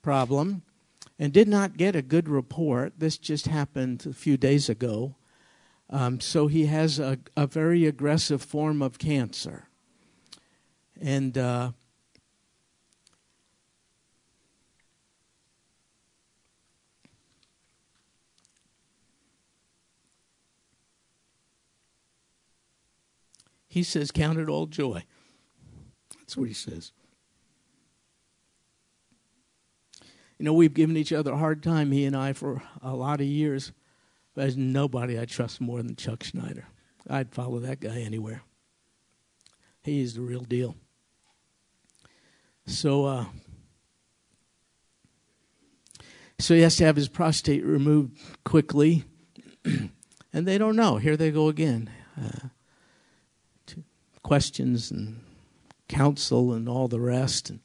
problem, 0.03 0.63
and 1.19 1.33
did 1.33 1.49
not 1.49 1.77
get 1.77 1.97
a 1.97 2.03
good 2.03 2.29
report. 2.29 2.95
This 2.99 3.19
just 3.19 3.47
happened 3.47 4.07
a 4.07 4.13
few 4.13 4.37
days 4.37 4.69
ago. 4.69 5.17
Um, 5.91 6.21
so 6.21 6.47
he 6.47 6.67
has 6.67 6.99
a, 6.99 7.19
a, 7.37 7.47
very 7.47 7.87
aggressive 7.87 8.43
form 8.43 8.81
of 8.81 8.99
cancer. 8.99 9.69
And 11.01 11.37
uh, 11.37 11.73
He 23.73 23.83
says, 23.83 24.11
Count 24.11 24.39
it 24.39 24.51
all 24.51 24.67
joy. 24.67 25.03
That's 26.33 26.39
what 26.39 26.49
he 26.49 26.55
says. 26.55 26.93
You 30.39 30.47
know, 30.47 30.55
we've 30.55 30.73
given 30.73 30.97
each 30.97 31.12
other 31.12 31.33
a 31.33 31.37
hard 31.37 31.62
time, 31.62 31.93
he 31.93 32.07
and 32.07 32.17
I, 32.17 32.33
for 32.33 32.62
a 32.81 32.95
lot 32.95 33.21
of 33.21 33.27
years. 33.27 33.73
There's 34.35 34.57
nobody 34.57 35.21
I 35.21 35.27
trust 35.27 35.61
more 35.61 35.83
than 35.83 35.95
Chuck 35.95 36.25
Schneider. 36.25 36.69
I'd 37.07 37.35
follow 37.35 37.59
that 37.59 37.81
guy 37.81 37.99
anywhere. 37.99 38.45
He 39.83 40.01
is 40.01 40.15
the 40.15 40.23
real 40.23 40.41
deal. 40.41 40.75
So, 42.65 43.05
uh, 43.05 43.25
so 46.39 46.55
he 46.55 46.62
has 46.62 46.77
to 46.77 46.85
have 46.87 46.97
his 46.97 47.11
prostate 47.11 47.62
removed 47.62 48.19
quickly, 48.43 49.05
and 49.65 49.91
they 50.33 50.57
don't 50.57 50.77
know. 50.77 50.97
Here 50.97 51.19
they 51.19 51.31
go 51.31 51.49
again. 51.49 51.91
Uh, 52.19 52.49
questions 54.23 54.91
and 54.91 55.21
counsel 55.93 56.53
and 56.53 56.69
all 56.69 56.89
the 56.89 57.01
rest. 57.01 57.51
And 57.51 57.61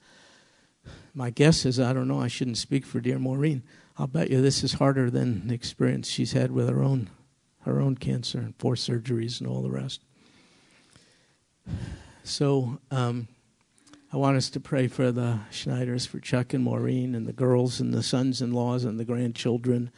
my 1.14 1.30
guess 1.30 1.66
is, 1.66 1.80
I 1.80 1.94
don't 1.94 2.08
know, 2.08 2.22
I 2.22 2.28
shouldn't 2.28 2.58
speak 2.58 2.86
for 2.86 3.00
dear 3.00 3.18
Maureen. 3.18 3.64
I'll 3.98 4.08
bet 4.08 4.30
you 4.30 4.42
this 4.42 4.64
is 4.64 4.74
harder 4.74 5.10
than 5.10 5.48
the 5.48 5.56
experience 5.56 6.08
she's 6.08 6.34
had 6.34 6.52
with 6.52 6.70
her 6.70 6.84
own 6.84 7.10
her 7.62 7.82
own 7.82 7.98
cancer 7.98 8.40
and 8.40 8.56
four 8.58 8.76
surgeries 8.76 9.42
and 9.42 9.50
all 9.50 9.62
the 9.62 9.70
rest. 9.70 10.02
So 12.24 12.80
um, 12.92 13.28
I 14.14 14.18
want 14.18 14.38
us 14.38 14.50
to 14.52 14.62
pray 14.62 14.88
for 14.88 15.12
the 15.12 15.40
Schneiders, 15.52 16.08
for 16.08 16.20
Chuck 16.20 16.54
and 16.54 16.64
Maureen, 16.64 17.14
and 17.14 17.28
the 17.28 17.34
girls 17.34 17.82
and 17.82 17.94
the 17.94 18.04
sons 18.04 18.42
in 18.42 18.54
laws 18.54 18.86
and 18.86 18.98
the 18.98 19.04
grandchildren. 19.04 19.92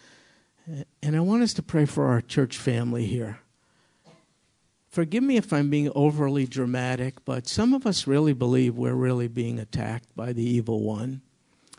And 1.04 1.16
I 1.16 1.20
want 1.20 1.44
us 1.44 1.54
to 1.56 1.64
pray 1.64 1.86
for 1.86 2.08
our 2.08 2.22
church 2.22 2.58
family 2.58 3.06
here. 3.06 3.40
Forgive 4.89 5.22
me 5.22 5.38
if 5.38 5.53
I'm 5.53 5.69
being 5.69 5.91
overly 5.93 6.48
dramatic, 6.48 7.24
but 7.24 7.48
some 7.48 7.75
of 7.75 7.86
us 7.86 8.08
really 8.08 8.34
believe 8.34 8.75
we're 8.75 8.96
really 8.96 9.27
being 9.27 9.60
attacked 9.60 10.15
by 10.15 10.34
the 10.34 10.43
evil 10.43 10.81
one. 10.81 11.22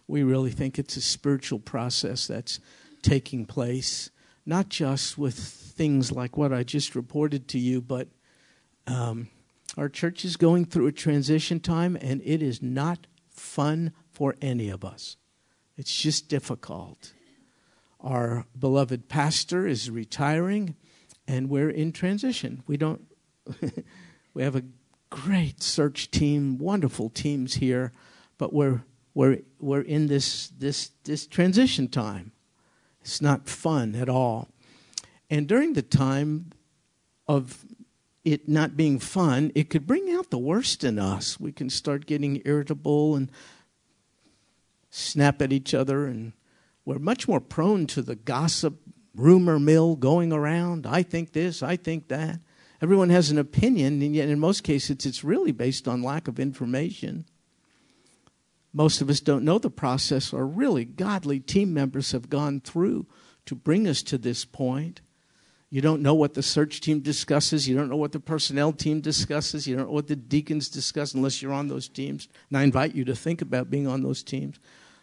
We 0.06 0.22
really 0.22 0.52
think 0.52 0.78
it's 0.78 0.96
a 0.96 1.00
spiritual 1.00 1.58
process 1.58 2.28
that's 2.28 2.60
taking 3.02 3.46
place, 3.46 4.10
not 4.46 4.68
just 4.68 5.18
with 5.18 5.34
things 5.36 6.12
like 6.12 6.36
what 6.36 6.52
I 6.52 6.62
just 6.62 6.94
reported 6.94 7.48
to 7.48 7.58
you, 7.58 7.80
but 7.80 8.06
um, 8.86 9.28
our 9.76 9.88
church 9.88 10.24
is 10.24 10.36
going 10.36 10.64
through 10.64 10.86
a 10.86 10.92
transition 10.92 11.58
time, 11.58 11.96
and 12.00 12.22
it 12.24 12.42
is 12.42 12.62
not 12.62 13.08
fun 13.28 13.92
for 14.12 14.36
any 14.40 14.68
of 14.68 14.84
us. 14.84 15.16
It's 15.76 16.00
just 16.00 16.28
difficult. 16.28 17.12
Our 17.98 18.46
beloved 18.56 19.08
pastor 19.08 19.66
is 19.66 19.90
retiring 19.90 20.76
and 21.30 21.48
we're 21.48 21.70
in 21.70 21.92
transition. 21.92 22.64
We 22.66 22.76
don't. 22.76 23.06
we 24.34 24.42
have 24.42 24.56
a 24.56 24.64
great 25.10 25.62
search 25.62 26.10
team, 26.10 26.58
wonderful 26.58 27.08
teams 27.08 27.54
here, 27.54 27.92
but 28.36 28.52
we're 28.52 28.82
we're 29.14 29.38
we're 29.60 29.82
in 29.82 30.08
this 30.08 30.48
this 30.48 30.90
this 31.04 31.28
transition 31.28 31.86
time. 31.86 32.32
It's 33.00 33.22
not 33.22 33.48
fun 33.48 33.94
at 33.94 34.08
all. 34.08 34.48
And 35.30 35.46
during 35.46 35.74
the 35.74 35.82
time 35.82 36.50
of 37.28 37.64
it 38.24 38.48
not 38.48 38.76
being 38.76 38.98
fun, 38.98 39.52
it 39.54 39.70
could 39.70 39.86
bring 39.86 40.10
out 40.10 40.30
the 40.30 40.38
worst 40.38 40.82
in 40.82 40.98
us. 40.98 41.38
We 41.38 41.52
can 41.52 41.70
start 41.70 42.06
getting 42.06 42.42
irritable 42.44 43.14
and 43.14 43.30
snap 44.90 45.40
at 45.40 45.52
each 45.52 45.74
other, 45.74 46.06
and 46.06 46.32
we're 46.84 46.98
much 46.98 47.28
more 47.28 47.40
prone 47.40 47.86
to 47.86 48.02
the 48.02 48.16
gossip 48.16 48.80
rumor 49.14 49.58
mill 49.58 49.96
going 49.96 50.32
around. 50.32 50.86
I 50.86 51.02
think 51.02 51.32
this, 51.32 51.62
I 51.62 51.76
think 51.76 52.08
that. 52.08 52.40
Everyone 52.82 53.10
has 53.10 53.30
an 53.30 53.38
opinion, 53.38 54.00
and 54.00 54.14
yet 54.14 54.28
in 54.28 54.38
most 54.38 54.62
cases 54.62 55.04
it's 55.04 55.24
really 55.24 55.52
based 55.52 55.86
on 55.86 56.02
lack 56.02 56.28
of 56.28 56.40
information. 56.40 57.26
Most 58.72 59.00
of 59.00 59.10
us 59.10 59.20
don't 59.20 59.44
know 59.44 59.58
the 59.58 59.70
process 59.70 60.32
or 60.32 60.46
really 60.46 60.84
godly 60.84 61.40
team 61.40 61.74
members 61.74 62.12
have 62.12 62.30
gone 62.30 62.60
through 62.60 63.06
to 63.46 63.54
bring 63.54 63.86
us 63.86 64.02
to 64.04 64.16
this 64.16 64.44
point. 64.44 65.00
You 65.70 65.80
don't 65.80 66.02
know 66.02 66.14
what 66.14 66.34
the 66.34 66.42
search 66.42 66.80
team 66.80 67.00
discusses. 67.00 67.68
You 67.68 67.76
don't 67.76 67.90
know 67.90 67.96
what 67.96 68.12
the 68.12 68.20
personnel 68.20 68.72
team 68.72 69.00
discusses. 69.00 69.66
You 69.66 69.76
don't 69.76 69.86
know 69.86 69.92
what 69.92 70.08
the 70.08 70.16
deacons 70.16 70.68
discuss 70.68 71.14
unless 71.14 71.42
you're 71.42 71.52
on 71.52 71.68
those 71.68 71.88
teams. 71.88 72.28
And 72.48 72.58
I 72.58 72.62
invite 72.62 72.94
you 72.94 73.04
to 73.04 73.14
think 73.14 73.42
about 73.42 73.70
being 73.70 73.86
on 73.86 74.02
those 74.02 74.22
teams. 74.22 74.58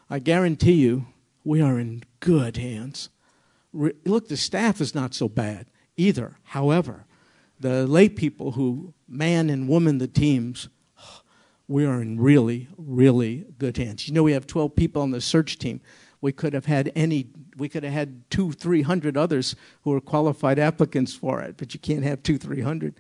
I 0.10 0.20
guarantee 0.20 0.74
you, 0.74 1.06
we 1.44 1.62
are 1.62 1.80
in 1.80 2.04
good 2.20 2.58
hands 2.58 3.10
look, 3.74 4.28
the 4.28 4.38
staff 4.38 4.82
is 4.82 4.96
not 4.96 5.14
so 5.14 5.28
bad 5.28 5.68
either. 5.96 6.38
However, 6.44 7.06
the 7.60 7.88
lay 7.88 8.10
people 8.10 8.52
who 8.52 8.94
man 9.08 9.50
and 9.50 9.68
woman 9.68 9.98
the 9.98 10.08
teams, 10.08 10.70
we 11.68 11.86
are 11.86 12.02
in 12.02 12.20
really, 12.20 12.68
really 12.78 13.46
good 13.58 13.78
hands. 13.78 14.08
You 14.08 14.14
know, 14.14 14.24
we 14.24 14.34
have 14.34 14.48
12 14.48 14.76
people 14.76 15.02
on 15.02 15.12
the 15.12 15.22
search 15.22 15.58
team. 15.58 15.82
We 16.22 16.32
could 16.32 16.54
have 16.54 16.66
had 16.66 16.92
any, 16.96 17.28
we 17.58 17.70
could 17.70 17.84
have 17.84 17.94
had 17.94 18.30
two, 18.30 18.52
300 18.52 19.18
others 19.18 19.56
who 19.84 19.94
are 19.94 20.02
qualified 20.02 20.60
applicants 20.60 21.14
for 21.14 21.42
it, 21.42 21.58
but 21.58 21.74
you 21.74 21.80
can't 21.80 22.04
have 22.04 22.24
two, 22.24 22.38
300. 22.38 22.96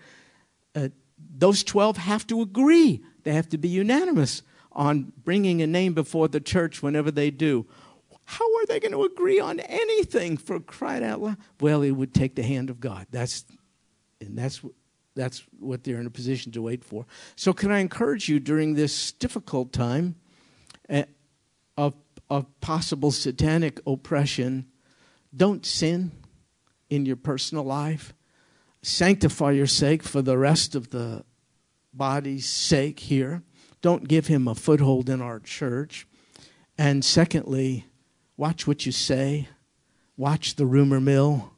Uh, 0.76 0.90
those 1.36 1.64
12 1.64 1.98
have 1.98 2.28
to 2.28 2.42
agree. 2.42 3.04
They 3.24 3.34
have 3.34 3.50
to 3.50 3.58
be 3.58 3.70
unanimous 3.70 4.44
on 4.72 5.12
bringing 5.24 5.62
a 5.62 5.68
name 5.68 5.94
before 5.94 6.28
the 6.28 6.40
church 6.40 6.84
whenever 6.84 7.10
they 7.10 7.32
do. 7.32 7.66
How 8.30 8.46
are 8.58 8.66
they 8.66 8.82
going 8.82 8.92
to 8.92 9.06
agree 9.06 9.40
on 9.40 9.62
anything 9.62 10.36
for 10.36 10.60
crying 10.60 11.02
out 11.02 11.22
loud? 11.22 11.38
Well, 11.62 11.82
it 11.82 11.92
would 11.92 12.14
take 12.14 12.36
the 12.36 12.44
hand 12.44 12.70
of 12.70 12.82
God. 12.82 13.08
That's 13.10 13.46
and 14.20 14.38
that's 14.38 14.62
that's 15.16 15.44
what 15.58 15.86
they're 15.86 16.02
in 16.02 16.06
a 16.06 16.12
position 16.12 16.52
to 16.52 16.62
wait 16.62 16.84
for. 16.84 17.06
So, 17.38 17.54
can 17.54 17.72
I 17.72 17.80
encourage 17.80 18.28
you 18.28 18.42
during 18.42 18.74
this 18.74 19.14
difficult 19.14 19.72
time 19.72 20.16
eh, 20.90 21.06
of 21.78 21.94
of 22.30 22.48
possible 22.60 23.12
satanic 23.12 23.80
oppression? 23.88 24.68
Don't 25.34 25.66
sin 25.66 26.12
in 26.90 27.06
your 27.06 27.16
personal 27.16 27.64
life. 27.64 28.14
Sanctify 28.82 29.52
your 29.52 29.68
sake 29.68 30.04
for 30.04 30.22
the 30.22 30.38
rest 30.38 30.76
of 30.76 30.90
the 30.90 31.24
body's 31.94 32.46
sake 32.50 33.00
here. 33.00 33.42
Don't 33.82 34.10
give 34.10 34.28
him 34.28 34.50
a 34.50 34.56
foothold 34.56 35.10
in 35.10 35.22
our 35.22 35.40
church. 35.40 36.06
And 36.78 37.06
secondly, 37.06 37.86
Watch 38.38 38.68
what 38.68 38.86
you 38.86 38.92
say. 38.92 39.50
Watch 40.16 40.56
the 40.56 40.66
rumor 40.66 41.02
mill. 41.02 41.52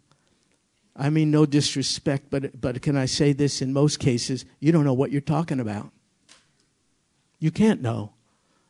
I 0.96 1.10
mean, 1.10 1.30
no 1.32 1.46
disrespect, 1.46 2.28
but, 2.30 2.60
but 2.60 2.82
can 2.82 2.98
I 2.98 3.06
say 3.06 3.34
this? 3.34 3.62
In 3.62 3.72
most 3.72 4.00
cases, 4.00 4.46
you 4.60 4.72
don't 4.72 4.86
know 4.86 4.94
what 4.94 5.12
you're 5.12 5.22
talking 5.22 5.60
about. 5.60 5.92
You 7.40 7.52
can't 7.52 7.82
know. 7.82 8.14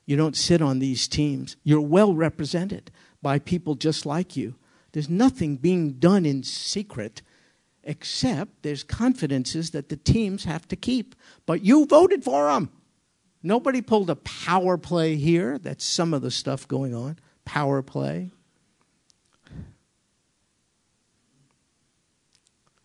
You 0.06 0.16
don't 0.16 0.36
sit 0.36 0.62
on 0.62 0.80
these 0.80 1.08
teams. 1.08 1.56
You're 1.64 1.82
well 1.82 2.14
represented 2.14 2.92
by 3.22 3.40
people 3.40 3.76
just 3.76 4.06
like 4.06 4.36
you. 4.36 4.56
There's 4.92 5.10
nothing 5.10 5.58
being 5.58 5.94
done 5.94 6.26
in 6.26 6.44
secret 6.44 7.22
except 7.84 8.64
there's 8.64 8.84
confidences 8.84 9.72
that 9.72 9.90
the 9.90 9.98
teams 9.98 10.44
have 10.46 10.68
to 10.68 10.76
keep. 10.76 11.16
But 11.46 11.64
you 11.64 11.86
voted 11.86 12.24
for 12.24 12.48
them. 12.48 12.72
Nobody 13.42 13.82
pulled 13.82 14.10
a 14.10 14.16
power 14.16 14.78
play 14.78 15.16
here. 15.16 15.58
That's 15.58 15.86
some 15.86 16.14
of 16.14 16.22
the 16.22 16.32
stuff 16.32 16.68
going 16.68 16.94
on 16.94 17.18
power 17.50 17.82
play? 17.82 18.30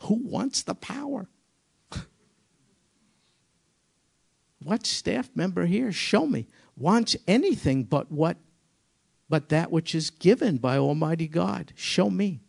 Who 0.05 0.15
wants 0.15 0.63
the 0.63 0.75
power? 0.75 1.29
what 4.63 4.87
staff 4.87 5.29
member 5.35 5.67
here, 5.67 5.93
show 5.93 6.27
me, 6.27 6.47
wants 6.79 7.15
anything 7.29 7.85
but 7.85 8.11
what 8.11 8.39
but 9.29 9.51
that 9.51 9.71
which 9.71 9.95
is 9.95 10.09
given 10.09 10.57
by 10.57 10.79
Almighty 10.79 11.29
God? 11.29 11.75
Show 11.77 12.09
me. 12.09 12.41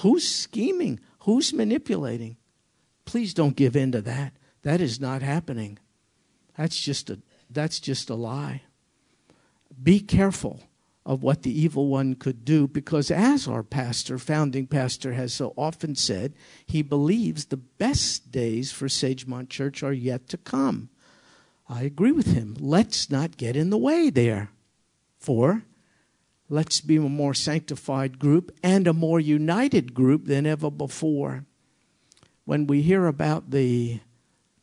Who's 0.00 0.28
scheming? 0.28 1.00
Who's 1.20 1.54
manipulating? 1.54 2.36
Please 3.06 3.32
don't 3.32 3.56
give 3.56 3.74
in 3.74 3.92
to 3.92 4.02
that. 4.02 4.34
That 4.62 4.82
is 4.82 5.00
not 5.00 5.22
happening. 5.22 5.78
That's 6.58 6.78
just 6.78 7.08
a 7.08 7.20
that's 7.48 7.80
just 7.80 8.10
a 8.10 8.14
lie. 8.14 8.64
Be 9.82 10.00
careful 10.00 10.60
of 11.10 11.24
what 11.24 11.42
the 11.42 11.60
evil 11.60 11.88
one 11.88 12.14
could 12.14 12.44
do 12.44 12.68
because, 12.68 13.10
as 13.10 13.48
our 13.48 13.64
pastor, 13.64 14.16
founding 14.16 14.64
pastor, 14.64 15.14
has 15.14 15.34
so 15.34 15.52
often 15.58 15.96
said, 15.96 16.32
he 16.64 16.82
believes 16.82 17.46
the 17.46 17.56
best 17.56 18.30
days 18.30 18.70
for 18.70 18.86
Sagemont 18.86 19.48
Church 19.48 19.82
are 19.82 19.92
yet 19.92 20.28
to 20.28 20.36
come. 20.36 20.88
I 21.68 21.82
agree 21.82 22.12
with 22.12 22.26
him. 22.32 22.56
Let's 22.60 23.10
not 23.10 23.36
get 23.36 23.56
in 23.56 23.70
the 23.70 23.76
way 23.76 24.08
there. 24.08 24.52
For 25.18 25.64
let's 26.48 26.80
be 26.80 26.94
a 26.94 27.00
more 27.00 27.34
sanctified 27.34 28.20
group 28.20 28.56
and 28.62 28.86
a 28.86 28.92
more 28.92 29.18
united 29.18 29.94
group 29.94 30.26
than 30.26 30.46
ever 30.46 30.70
before. 30.70 31.44
When 32.44 32.68
we 32.68 32.82
hear 32.82 33.08
about 33.08 33.50
the 33.50 33.98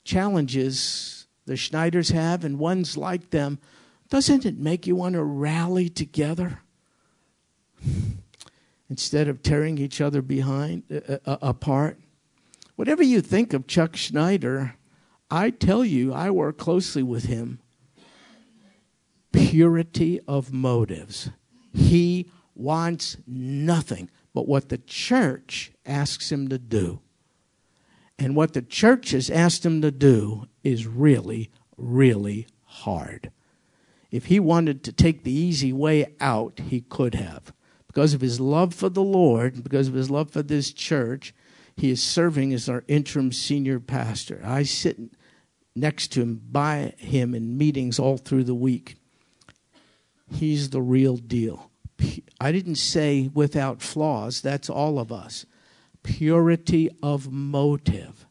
challenges 0.06 1.28
the 1.46 1.56
Schneiders 1.56 2.14
have 2.14 2.46
and 2.46 2.58
ones 2.58 2.96
like 2.96 3.32
them, 3.32 3.60
doesn't 4.10 4.46
it 4.46 4.58
make 4.58 4.88
you 4.88 4.96
want 4.96 5.14
to 5.14 5.24
rally 5.24 5.90
together? 5.90 6.60
Instead 8.90 9.28
of 9.28 9.44
tearing 9.44 9.78
each 9.78 10.00
other 10.00 10.22
behind 10.22 10.84
uh, 10.90 11.14
uh, 11.14 11.18
uh, 11.26 11.38
apart, 11.42 12.00
Whatever 12.78 13.02
you 13.02 13.22
think 13.22 13.54
of 13.54 13.66
Chuck 13.66 13.96
Schneider, 13.96 14.76
I 15.32 15.50
tell 15.50 15.84
you, 15.84 16.14
I 16.14 16.30
work 16.30 16.60
closely 16.60 17.02
with 17.02 17.26
him. 17.26 17.60
Purity 19.32 20.20
of 20.28 20.54
motives. 20.54 21.32
He 21.74 22.30
wants 22.54 23.18
nothing 23.26 24.12
but 24.32 24.48
what 24.48 24.70
the 24.70 24.78
church 24.78 25.72
asks 25.88 26.32
him 26.32 26.50
to 26.50 26.60
do. 26.60 27.02
And 28.20 28.36
what 28.36 28.54
the 28.54 28.62
church 28.62 29.10
has 29.10 29.32
asked 29.32 29.66
him 29.66 29.82
to 29.82 29.90
do 29.90 30.48
is 30.64 30.86
really, 30.86 31.50
really 31.78 32.46
hard. 32.64 33.32
If 34.12 34.26
he 34.26 34.40
wanted 34.40 34.84
to 34.84 34.92
take 34.92 35.24
the 35.24 35.32
easy 35.32 35.74
way 35.74 36.14
out, 36.20 36.60
he 36.70 36.82
could 36.82 37.16
have. 37.16 37.54
Because 37.88 38.14
of 38.14 38.22
his 38.22 38.40
love 38.40 38.74
for 38.74 38.90
the 38.90 39.04
Lord, 39.04 39.64
because 39.64 39.88
of 39.88 39.94
his 39.94 40.10
love 40.10 40.32
for 40.32 40.44
this 40.44 40.72
church, 40.72 41.34
he 41.76 41.92
is 41.92 42.02
serving 42.02 42.54
as 42.54 42.70
our 42.70 42.84
interim 42.88 43.32
senior 43.32 43.80
pastor. 43.80 44.42
I 44.44 44.64
sit 44.64 44.98
next 45.76 46.08
to 46.14 46.22
him, 46.22 46.42
by 46.52 46.94
him 46.98 47.36
in 47.36 47.58
meetings 47.58 48.00
all 48.00 48.18
through 48.18 48.46
the 48.46 48.56
week. 48.56 48.96
He's 50.32 50.72
the 50.72 50.82
real 50.82 51.18
deal. 51.18 51.72
I 52.40 52.52
didn't 52.52 52.76
say 52.76 53.30
without 53.34 53.82
flaws, 53.82 54.42
that's 54.42 54.70
all 54.70 55.00
of 55.00 55.12
us. 55.12 55.46
Purity 56.04 56.90
of 57.02 57.32
motive. 57.32 58.26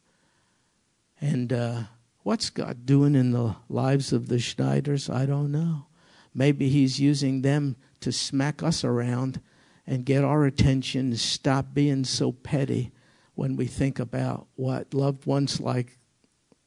And 1.21 1.53
uh, 1.53 1.83
what's 2.27 2.51
God 2.51 2.85
doing 2.85 3.15
in 3.15 3.31
the 3.31 3.55
lives 3.69 4.13
of 4.13 4.27
the 4.27 4.39
Schneiders? 4.39 5.09
I 5.09 5.27
don't 5.27 5.53
know. 5.53 5.87
Maybe 6.35 6.69
He's 6.69 6.99
using 6.99 7.43
them 7.43 7.77
to 8.01 8.11
smack 8.11 8.65
us 8.65 8.83
around 8.83 9.41
and 9.87 10.05
get 10.05 10.25
our 10.25 10.45
attention, 10.45 11.15
stop 11.15 11.67
being 11.73 12.03
so 12.03 12.33
petty 12.33 12.91
when 13.37 13.55
we 13.55 13.67
think 13.67 14.01
about 14.01 14.49
what 14.57 14.93
loved 14.93 15.25
ones 15.25 15.61
like 15.61 15.99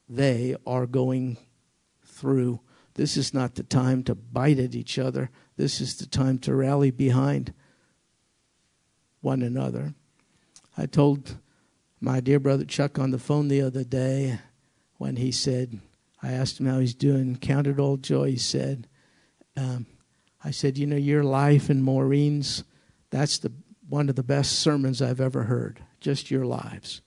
they 0.08 0.56
are 0.66 0.86
going 0.86 1.36
through. 2.06 2.60
This 2.94 3.18
is 3.18 3.34
not 3.34 3.54
the 3.54 3.62
time 3.62 4.02
to 4.04 4.14
bite 4.14 4.58
at 4.58 4.74
each 4.74 4.98
other. 4.98 5.28
This 5.58 5.82
is 5.82 5.98
the 5.98 6.06
time 6.06 6.38
to 6.38 6.54
rally 6.54 6.90
behind 6.90 7.52
one 9.20 9.42
another. 9.42 9.92
I 10.78 10.86
told 10.86 11.36
my 12.00 12.20
dear 12.20 12.40
brother 12.40 12.64
Chuck 12.64 12.98
on 12.98 13.10
the 13.10 13.18
phone 13.18 13.48
the 13.48 13.60
other 13.60 13.84
day 13.84 14.38
when 15.00 15.16
he 15.16 15.32
said, 15.32 15.80
I 16.22 16.32
asked 16.32 16.60
him 16.60 16.66
how 16.66 16.78
he's 16.78 16.92
doing, 16.92 17.36
counted 17.36 17.80
all 17.80 17.96
joy. 17.96 18.32
He 18.32 18.36
said, 18.36 18.86
um, 19.56 19.86
I 20.44 20.50
said, 20.50 20.76
you 20.76 20.86
know, 20.86 20.96
your 20.96 21.24
life 21.24 21.70
and 21.70 21.82
Maureen's, 21.82 22.64
that's 23.08 23.38
the 23.38 23.50
one 23.88 24.10
of 24.10 24.14
the 24.14 24.22
best 24.22 24.58
sermons 24.58 25.00
I've 25.00 25.20
ever 25.20 25.44
heard 25.44 25.82
just 26.00 26.30
your 26.30 26.44
lives. 26.44 27.00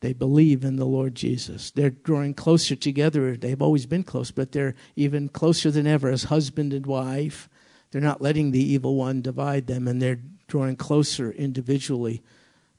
They 0.00 0.12
believe 0.12 0.62
in 0.62 0.76
the 0.76 0.84
Lord 0.84 1.14
Jesus. 1.14 1.70
They're 1.70 1.88
drawing 1.88 2.34
closer 2.34 2.76
together. 2.76 3.34
They've 3.34 3.62
always 3.62 3.86
been 3.86 4.04
close, 4.04 4.30
but 4.30 4.52
they're 4.52 4.74
even 4.94 5.30
closer 5.30 5.70
than 5.70 5.86
ever 5.86 6.10
as 6.10 6.24
husband 6.24 6.74
and 6.74 6.84
wife. 6.84 7.48
They're 7.90 8.02
not 8.02 8.20
letting 8.20 8.50
the 8.50 8.62
evil 8.62 8.94
one 8.94 9.22
divide 9.22 9.68
them, 9.68 9.88
and 9.88 10.02
they're 10.02 10.20
drawing 10.48 10.76
closer 10.76 11.32
individually 11.32 12.22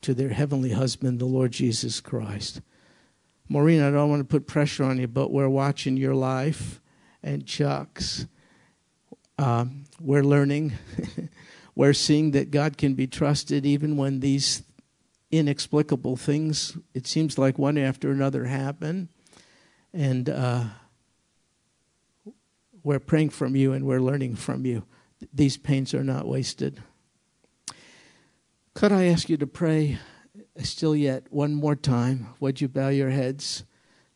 to 0.01 0.13
their 0.13 0.29
heavenly 0.29 0.73
husband, 0.73 1.17
the 1.17 1.25
Lord 1.25 1.53
Jesus 1.53 1.99
Christ. 1.99 2.61
Maureen, 3.49 3.81
I 3.81 3.91
don't 3.91 4.09
want 4.09 4.19
to 4.19 4.25
put 4.25 4.47
pressure 4.47 4.83
on 4.83 4.99
you, 4.99 5.07
but 5.07 5.31
we're 5.31 5.49
watching 5.49 5.95
your 5.97 6.15
life 6.15 6.81
and 7.23 7.45
Chuck's. 7.45 8.27
Um, 9.37 9.85
we're 10.01 10.23
learning. 10.23 10.73
we're 11.75 11.93
seeing 11.93 12.31
that 12.31 12.51
God 12.51 12.77
can 12.77 12.93
be 12.93 13.07
trusted 13.07 13.65
even 13.65 13.97
when 13.97 14.19
these 14.19 14.63
inexplicable 15.31 16.17
things, 16.17 16.77
it 16.93 17.07
seems 17.07 17.37
like 17.37 17.57
one 17.57 17.77
after 17.77 18.11
another 18.11 18.45
happen. 18.45 19.09
And 19.93 20.29
uh, 20.29 20.65
we're 22.83 22.99
praying 22.99 23.29
from 23.29 23.55
you 23.55 23.73
and 23.73 23.85
we're 23.85 24.01
learning 24.01 24.35
from 24.35 24.65
you. 24.65 24.83
These 25.33 25.57
pains 25.57 25.93
are 25.93 26.03
not 26.03 26.27
wasted. 26.27 26.81
Could 28.73 28.91
I 28.91 29.05
ask 29.05 29.29
you 29.29 29.37
to 29.37 29.47
pray 29.47 29.97
still 30.63 30.95
yet 30.95 31.27
one 31.29 31.53
more 31.53 31.75
time? 31.75 32.27
Would 32.39 32.61
you 32.61 32.67
bow 32.67 32.89
your 32.89 33.09
heads? 33.09 33.63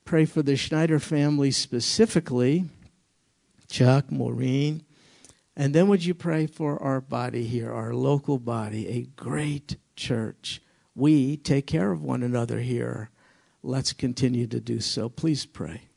Pray 0.06 0.25
for 0.25 0.41
the 0.41 0.56
Schneider 0.56 0.99
family 0.99 1.51
specifically, 1.51 2.65
Chuck, 3.69 4.12
Maureen. 4.12 4.84
And 5.56 5.75
then 5.75 5.88
would 5.88 6.04
you 6.04 6.13
pray 6.13 6.47
for 6.47 6.82
our 6.82 7.01
body 7.01 7.45
here, 7.45 7.71
our 7.71 7.93
local 7.93 8.39
body, 8.39 8.88
a 8.88 9.04
great 9.21 9.77
church 9.95 10.62
we 10.95 11.38
take 11.38 11.67
care 11.67 11.91
of 11.91 12.04
one 12.04 12.23
another 12.23 12.60
here. 12.60 13.10
Let's 13.63 13.93
continue 13.93 14.47
to 14.47 14.60
do 14.60 14.80
so. 14.80 15.10
Please 15.10 15.45
pray. 15.45 15.90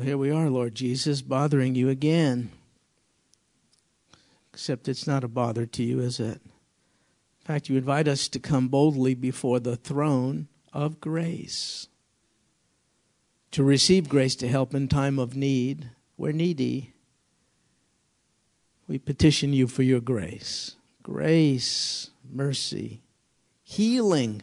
Well, 0.00 0.06
here 0.06 0.16
we 0.16 0.30
are, 0.30 0.48
Lord 0.48 0.74
Jesus, 0.74 1.20
bothering 1.20 1.74
you 1.74 1.90
again. 1.90 2.52
Except 4.50 4.88
it's 4.88 5.06
not 5.06 5.24
a 5.24 5.28
bother 5.28 5.66
to 5.66 5.82
you, 5.82 6.00
is 6.00 6.18
it? 6.18 6.40
In 6.40 7.44
fact, 7.44 7.68
you 7.68 7.76
invite 7.76 8.08
us 8.08 8.26
to 8.28 8.38
come 8.38 8.68
boldly 8.68 9.14
before 9.14 9.60
the 9.60 9.76
throne 9.76 10.48
of 10.72 11.02
grace 11.02 11.88
to 13.50 13.62
receive 13.62 14.08
grace 14.08 14.34
to 14.36 14.48
help 14.48 14.74
in 14.74 14.88
time 14.88 15.18
of 15.18 15.36
need. 15.36 15.90
We're 16.16 16.32
needy. 16.32 16.94
We 18.88 18.96
petition 18.96 19.52
you 19.52 19.66
for 19.66 19.82
your 19.82 20.00
grace. 20.00 20.76
Grace, 21.02 22.08
mercy, 22.26 23.02
healing 23.62 24.40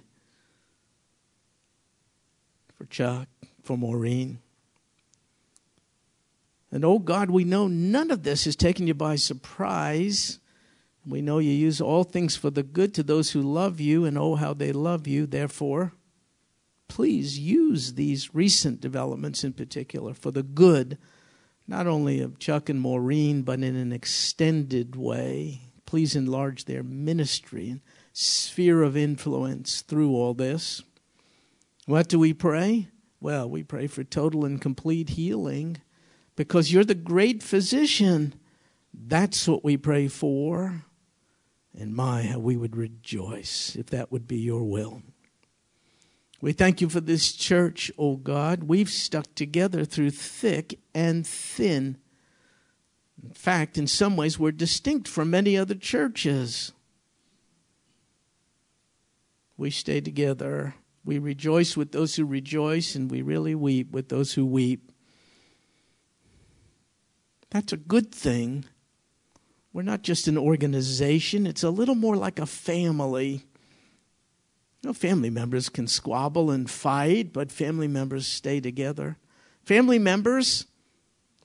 for 2.77 2.85
Chuck, 2.85 3.27
for 3.63 3.75
Maureen. 3.75 4.37
And 6.77 6.85
oh 6.85 6.99
God, 6.99 7.31
we 7.31 7.43
know 7.43 7.67
none 7.67 8.11
of 8.11 8.21
this 8.21 8.45
has 8.45 8.55
taken 8.55 8.85
you 8.85 8.93
by 8.93 9.15
surprise. 9.15 10.37
We 11.07 11.23
know 11.23 11.39
you 11.39 11.49
use 11.49 11.81
all 11.81 12.03
things 12.03 12.35
for 12.35 12.51
the 12.51 12.61
good 12.61 12.93
to 12.93 13.01
those 13.01 13.31
who 13.31 13.41
love 13.41 13.79
you, 13.79 14.05
and 14.05 14.15
oh, 14.15 14.35
how 14.35 14.53
they 14.53 14.71
love 14.71 15.07
you. 15.07 15.25
Therefore, 15.25 15.93
please 16.87 17.39
use 17.39 17.95
these 17.95 18.35
recent 18.35 18.79
developments 18.79 19.43
in 19.43 19.53
particular 19.53 20.13
for 20.13 20.29
the 20.29 20.43
good, 20.43 20.99
not 21.67 21.87
only 21.87 22.21
of 22.21 22.37
Chuck 22.37 22.69
and 22.69 22.79
Maureen, 22.79 23.41
but 23.41 23.63
in 23.63 23.75
an 23.75 23.91
extended 23.91 24.95
way. 24.95 25.61
Please 25.87 26.15
enlarge 26.15 26.65
their 26.65 26.83
ministry 26.83 27.71
and 27.71 27.81
sphere 28.13 28.83
of 28.83 28.95
influence 28.95 29.81
through 29.81 30.11
all 30.11 30.35
this. 30.35 30.83
What 31.87 32.07
do 32.07 32.19
we 32.19 32.33
pray? 32.33 32.89
Well, 33.19 33.49
we 33.49 33.63
pray 33.63 33.87
for 33.87 34.03
total 34.03 34.45
and 34.45 34.61
complete 34.61 35.09
healing 35.09 35.81
because 36.37 36.71
you're 36.71 36.85
the 36.85 36.95
great 36.95 37.43
physician. 37.43 38.35
That's 38.93 39.45
what 39.47 39.65
we 39.65 39.75
pray 39.75 40.07
for. 40.07 40.83
And 41.77 41.93
my, 41.93 42.23
how 42.23 42.39
we 42.39 42.55
would 42.55 42.77
rejoice 42.77 43.75
if 43.75 43.87
that 43.87 44.11
would 44.11 44.27
be 44.27 44.37
your 44.37 44.63
will. 44.63 45.01
We 46.39 46.53
thank 46.53 46.79
you 46.79 46.89
for 46.89 47.01
this 47.01 47.33
church, 47.33 47.91
O 47.97 48.11
oh 48.11 48.15
God. 48.15 48.63
We've 48.63 48.89
stuck 48.89 49.33
together 49.35 49.83
through 49.83 50.11
thick 50.11 50.79
and 50.93 51.25
thin. 51.25 51.97
In 53.23 53.31
fact, 53.31 53.77
in 53.77 53.87
some 53.87 54.15
ways, 54.15 54.37
we're 54.37 54.51
distinct 54.51 55.07
from 55.07 55.31
many 55.31 55.57
other 55.57 55.73
churches. 55.73 56.71
We 59.57 59.71
stay 59.71 60.01
together. 60.01 60.75
We 61.03 61.17
rejoice 61.17 61.75
with 61.75 61.91
those 61.91 62.15
who 62.15 62.25
rejoice, 62.25 62.93
and 62.93 63.09
we 63.09 63.23
really 63.23 63.55
weep 63.55 63.91
with 63.91 64.09
those 64.09 64.33
who 64.33 64.45
weep. 64.45 64.91
That's 67.49 67.73
a 67.73 67.77
good 67.77 68.13
thing. 68.13 68.65
We're 69.73 69.83
not 69.83 70.01
just 70.01 70.27
an 70.27 70.37
organization, 70.37 71.45
it's 71.45 71.63
a 71.63 71.69
little 71.69 71.95
more 71.95 72.15
like 72.15 72.39
a 72.39 72.45
family. 72.45 73.43
You 74.81 74.89
know, 74.89 74.93
family 74.93 75.29
members 75.29 75.69
can 75.69 75.87
squabble 75.87 76.51
and 76.51 76.69
fight, 76.69 77.33
but 77.33 77.51
family 77.51 77.87
members 77.87 78.27
stay 78.27 78.59
together. 78.59 79.17
Family 79.63 79.99
members 79.99 80.65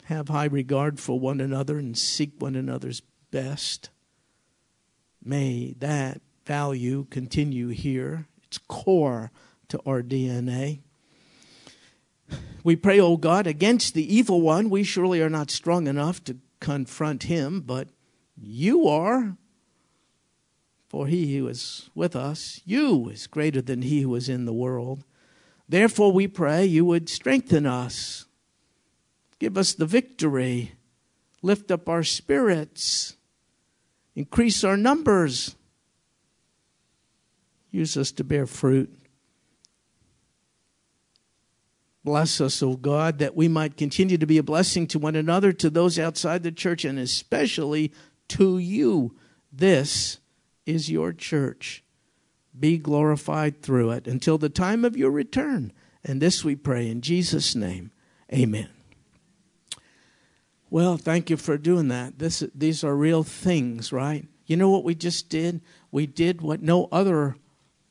have 0.05 0.29
high 0.29 0.47
regard 0.47 1.01
for 1.01 1.19
one 1.19 1.41
another 1.41 1.79
and 1.79 1.97
seek 1.97 2.33
one 2.39 2.57
another's 2.57 3.03
best. 3.31 3.91
May 5.25 5.75
that 5.79 6.21
value 6.47 7.07
continue 7.11 7.69
here. 7.69 8.27
It's 8.45 8.59
core 8.59 9.31
to 9.69 9.81
our 9.87 10.03
DNA. 10.03 10.81
We 12.65 12.77
pray, 12.77 13.01
O 13.01 13.07
oh 13.07 13.17
God, 13.17 13.47
against 13.47 13.95
the 13.95 14.15
evil 14.15 14.41
one. 14.41 14.71
We 14.71 14.85
surely 14.85 15.21
are 15.21 15.31
not 15.31 15.51
strong 15.51 15.87
enough 15.87 16.23
to 16.25 16.37
confront 16.61 17.25
him, 17.25 17.61
but 17.61 17.89
you 18.41 18.87
are. 18.87 19.37
For 20.89 21.07
he 21.07 21.37
who 21.37 21.49
is 21.49 21.91
with 21.95 22.15
us, 22.15 22.61
you 22.65 23.09
is 23.09 23.27
greater 23.27 23.63
than 23.63 23.83
he 23.83 24.03
who 24.03 24.15
is 24.15 24.29
in 24.29 24.45
the 24.45 24.53
world. 24.53 25.05
Therefore, 25.69 26.13
we 26.13 26.29
pray 26.29 26.67
you 26.67 26.85
would 26.85 27.09
strengthen 27.09 27.65
us, 27.67 28.27
give 29.39 29.57
us 29.57 29.73
the 29.73 29.87
victory, 29.87 30.73
lift 31.41 31.71
up 31.71 31.89
our 31.89 32.03
spirits, 32.03 33.17
increase 34.15 34.63
our 34.63 34.77
numbers, 34.77 35.57
use 37.71 37.97
us 37.97 38.13
to 38.13 38.23
bear 38.23 38.47
fruit. 38.47 38.95
Bless 42.05 42.41
us, 42.41 42.63
O 42.63 42.75
God, 42.77 43.19
that 43.19 43.37
we 43.37 43.47
might 43.47 43.77
continue 43.77 44.19
to 44.19 44.27
be 44.27 44.39
a 44.39 44.43
blessing 44.43 44.87
to 44.89 44.99
one 44.99 45.15
another, 45.15 45.53
to 45.53 45.71
those 45.71 45.99
outside 45.99 46.43
the 46.43 46.51
church, 46.51 46.85
and 46.85 46.99
especially 46.99 47.93
to 48.29 48.59
you. 48.59 49.15
This 49.53 50.19
is 50.67 50.91
your 50.91 51.13
church. 51.13 51.85
Be 52.59 52.77
glorified 52.77 53.63
through 53.63 53.91
it 53.93 54.09
until 54.09 54.37
the 54.37 54.49
time 54.49 54.85
of 54.85 54.97
your 54.97 55.11
return. 55.11 55.73
And 56.05 56.21
this 56.21 56.45
we 56.45 56.57
pray 56.57 56.89
in 56.89 57.01
Jesus' 57.01 57.55
name. 57.55 57.93
Amen. 58.33 58.69
Well, 60.71 60.97
thank 60.97 61.31
you 61.31 61.37
for 61.37 61.59
doing 61.59 61.89
that. 61.89 62.19
This, 62.19 62.43
these 62.55 62.83
are 62.83 62.97
real 62.97 63.23
things, 63.23 63.93
right? 63.93 64.27
You 64.47 64.57
know 64.57 64.71
what 64.71 64.85
we 64.85 64.95
just 64.95 65.29
did? 65.29 65.61
We 65.91 66.07
did 66.07 66.41
what 66.41 66.63
no 66.63 66.89
other 66.91 67.37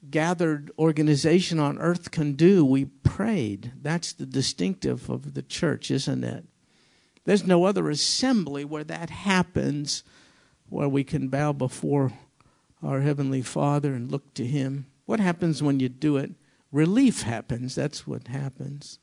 gathered 0.10 0.72
organization 0.80 1.60
on 1.60 1.78
earth 1.78 2.12
can 2.12 2.34
do. 2.34 2.66
We 2.66 2.86
prayed. 2.86 3.74
That's 3.82 4.14
the 4.14 4.26
distinctive 4.26 5.10
of 5.10 5.34
the 5.34 5.44
church, 5.44 5.92
isn't 5.92 6.24
it? 6.24 6.46
There's 7.26 7.46
no 7.46 7.66
other 7.66 7.90
assembly 7.90 8.66
where 8.66 8.84
that 8.84 9.12
happens, 9.12 10.04
where 10.70 10.90
we 10.90 11.04
can 11.04 11.28
bow 11.28 11.54
before 11.54 12.14
our 12.82 13.02
Heavenly 13.02 13.44
Father 13.44 13.94
and 13.94 14.12
look 14.12 14.34
to 14.34 14.46
Him. 14.46 14.88
What 15.06 15.20
happens 15.20 15.62
when 15.62 15.80
you 15.80 15.90
do 15.90 16.18
it? 16.18 16.32
Relief 16.72 17.22
happens. 17.22 17.76
That's 17.76 18.08
what 18.08 18.28
happens. 18.28 18.98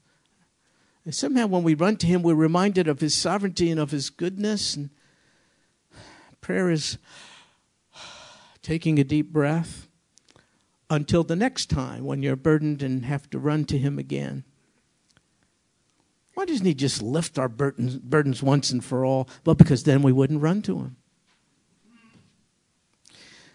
And 1.04 1.14
somehow, 1.14 1.46
when 1.46 1.62
we 1.62 1.74
run 1.74 1.96
to 1.98 2.06
Him, 2.06 2.22
we're 2.22 2.34
reminded 2.34 2.88
of 2.88 3.00
His 3.00 3.14
sovereignty 3.14 3.70
and 3.70 3.78
of 3.78 3.92
His 3.92 4.11
goodness. 4.11 4.74
And 4.74 4.90
prayer 6.40 6.70
is 6.70 6.98
taking 8.62 8.98
a 8.98 9.04
deep 9.04 9.32
breath 9.32 9.88
until 10.90 11.22
the 11.22 11.37
next 11.37 11.66
time 11.66 12.05
when 12.05 12.22
you're 12.22 12.37
burdened 12.37 12.83
and 12.83 13.05
have 13.05 13.29
to 13.31 13.38
run 13.38 13.64
to 13.66 13.79
Him 13.79 13.98
again. 13.98 14.44
Why 16.35 16.44
doesn't 16.44 16.66
He 16.66 16.74
just 16.74 17.03
lift 17.03 17.38
our 17.38 17.48
burdens, 17.48 17.96
burdens 17.98 18.42
once 18.42 18.70
and 18.70 18.85
for 18.85 19.05
all? 19.05 19.29
Well, 19.44 19.55
because 19.55 19.85
then 19.85 20.03
we 20.03 20.12
wouldn't 20.12 20.42
run 20.42 20.62
to 20.62 20.79
Him. 20.79 20.96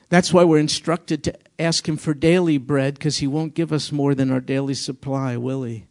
That's 0.10 0.32
why 0.32 0.43
we're 0.43 0.60
instructed 0.60 1.24
to 1.24 1.38
ask 1.58 1.88
Him 1.88 1.98
for 1.98 2.13
daily 2.13 2.58
bread, 2.58 2.96
because 2.96 3.17
He 3.17 3.28
won't 3.28 3.56
give 3.56 3.74
us 3.74 3.91
more 3.91 4.13
than 4.13 4.32
our 4.32 4.41
daily 4.41 4.76
supply, 4.76 5.38
will 5.38 5.63
He? 5.63 5.88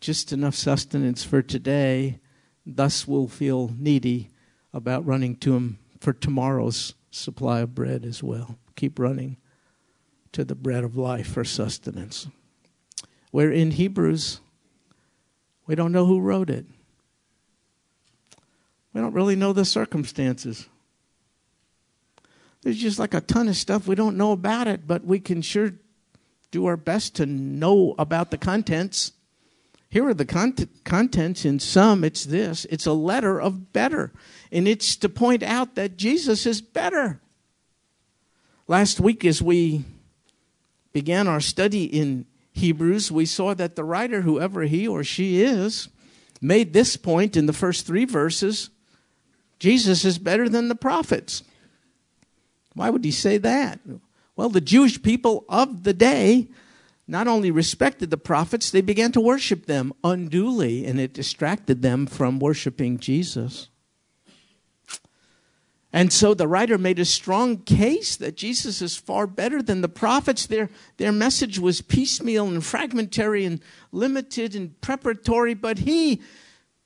Just 0.00 0.32
enough 0.32 0.56
sustenance 0.56 1.22
for 1.22 1.42
today. 1.42 2.18
Thus, 2.66 3.06
we'll 3.06 3.28
feel 3.28 3.72
needy 3.78 4.30
about 4.72 5.06
running 5.06 5.36
to 5.36 5.54
Him 5.54 5.78
for 6.00 6.12
tomorrow's 6.12 6.94
supply 7.10 7.60
of 7.60 7.74
bread 7.74 8.04
as 8.04 8.22
well. 8.22 8.58
Keep 8.74 8.98
running 8.98 9.36
to 10.32 10.44
the 10.44 10.54
bread 10.54 10.84
of 10.84 10.96
life 10.96 11.28
for 11.28 11.44
sustenance. 11.44 12.26
We're 13.30 13.52
in 13.52 13.72
Hebrews. 13.72 14.40
We 15.66 15.74
don't 15.74 15.92
know 15.92 16.06
who 16.06 16.20
wrote 16.20 16.50
it. 16.50 16.66
We 18.92 19.00
don't 19.00 19.14
really 19.14 19.36
know 19.36 19.52
the 19.52 19.64
circumstances. 19.64 20.68
There's 22.62 22.78
just 22.78 22.98
like 22.98 23.14
a 23.14 23.20
ton 23.20 23.48
of 23.48 23.56
stuff 23.56 23.86
we 23.86 23.94
don't 23.94 24.16
know 24.16 24.32
about 24.32 24.68
it, 24.68 24.86
but 24.86 25.04
we 25.04 25.18
can 25.18 25.42
sure 25.42 25.72
do 26.50 26.66
our 26.66 26.76
best 26.76 27.16
to 27.16 27.26
know 27.26 27.94
about 27.98 28.30
the 28.30 28.38
contents. 28.38 29.12
Here 29.88 30.06
are 30.06 30.14
the 30.14 30.24
cont- 30.24 30.84
contents. 30.84 31.44
In 31.44 31.58
sum, 31.58 32.04
it's 32.04 32.24
this 32.24 32.66
it's 32.66 32.86
a 32.86 32.92
letter 32.92 33.40
of 33.40 33.72
better, 33.72 34.12
and 34.52 34.68
it's 34.68 34.96
to 34.96 35.08
point 35.08 35.42
out 35.42 35.74
that 35.74 35.96
Jesus 35.96 36.46
is 36.46 36.60
better. 36.60 37.20
Last 38.68 39.00
week, 39.00 39.24
as 39.24 39.42
we 39.42 39.84
began 40.92 41.28
our 41.28 41.40
study 41.40 41.84
in 41.84 42.26
Hebrews, 42.52 43.10
we 43.10 43.26
saw 43.26 43.54
that 43.54 43.76
the 43.76 43.84
writer, 43.84 44.22
whoever 44.22 44.62
he 44.62 44.86
or 44.86 45.02
she 45.02 45.42
is, 45.42 45.88
made 46.40 46.72
this 46.72 46.96
point 46.96 47.36
in 47.36 47.46
the 47.46 47.52
first 47.52 47.86
three 47.86 48.04
verses 48.04 48.70
Jesus 49.58 50.04
is 50.04 50.18
better 50.18 50.48
than 50.48 50.66
the 50.66 50.74
prophets. 50.74 51.44
Why 52.74 52.90
would 52.90 53.04
he 53.04 53.12
say 53.12 53.38
that? 53.38 53.78
Well, 54.34 54.48
the 54.48 54.60
Jewish 54.60 55.00
people 55.00 55.44
of 55.48 55.84
the 55.84 55.92
day 55.92 56.48
not 57.06 57.28
only 57.28 57.52
respected 57.52 58.10
the 58.10 58.16
prophets, 58.16 58.70
they 58.70 58.80
began 58.80 59.12
to 59.12 59.20
worship 59.20 59.66
them 59.66 59.92
unduly, 60.02 60.84
and 60.84 60.98
it 60.98 61.14
distracted 61.14 61.80
them 61.82 62.06
from 62.06 62.40
worshiping 62.40 62.98
Jesus. 62.98 63.68
And 65.92 66.10
so 66.10 66.32
the 66.32 66.48
writer 66.48 66.78
made 66.78 66.98
a 66.98 67.04
strong 67.04 67.58
case 67.58 68.16
that 68.16 68.36
Jesus 68.36 68.80
is 68.80 68.96
far 68.96 69.26
better 69.26 69.62
than 69.62 69.82
the 69.82 69.88
prophets. 69.88 70.46
Their, 70.46 70.70
their 70.96 71.12
message 71.12 71.58
was 71.58 71.82
piecemeal 71.82 72.46
and 72.48 72.64
fragmentary 72.64 73.44
and 73.44 73.60
limited 73.90 74.54
and 74.54 74.80
preparatory, 74.80 75.52
but 75.52 75.80
he, 75.80 76.22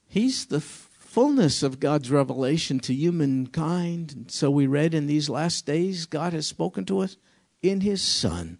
he's 0.08 0.46
the 0.46 0.60
fullness 0.60 1.62
of 1.62 1.78
God's 1.78 2.10
revelation 2.10 2.80
to 2.80 2.92
humankind. 2.92 4.12
And 4.12 4.30
so 4.30 4.50
we 4.50 4.66
read 4.66 4.92
in 4.92 5.06
these 5.06 5.30
last 5.30 5.66
days, 5.66 6.04
God 6.06 6.32
has 6.32 6.48
spoken 6.48 6.84
to 6.86 6.98
us 6.98 7.16
in 7.62 7.82
his 7.82 8.02
Son. 8.02 8.58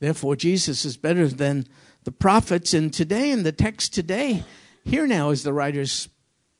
Therefore, 0.00 0.36
Jesus 0.36 0.84
is 0.84 0.96
better 0.98 1.28
than 1.28 1.66
the 2.04 2.12
prophets. 2.12 2.74
And 2.74 2.92
today, 2.92 3.30
in 3.30 3.42
the 3.42 3.52
text 3.52 3.94
today, 3.94 4.44
here 4.84 5.06
now 5.06 5.30
is 5.30 5.44
the 5.44 5.52
writer's 5.52 6.08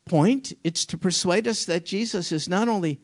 point. 0.05 0.53
It's 0.63 0.85
to 0.85 0.97
persuade 0.97 1.47
us 1.47 1.65
that 1.65 1.85
Jesus 1.85 2.31
is 2.31 2.49
not 2.49 2.67
only 2.67 2.99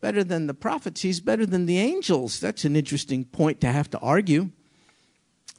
better 0.00 0.22
than 0.22 0.46
the 0.46 0.54
prophets, 0.54 1.02
he's 1.02 1.20
better 1.20 1.46
than 1.46 1.66
the 1.66 1.78
angels. 1.78 2.40
That's 2.40 2.64
an 2.64 2.76
interesting 2.76 3.24
point 3.24 3.60
to 3.62 3.72
have 3.72 3.90
to 3.90 3.98
argue. 3.98 4.50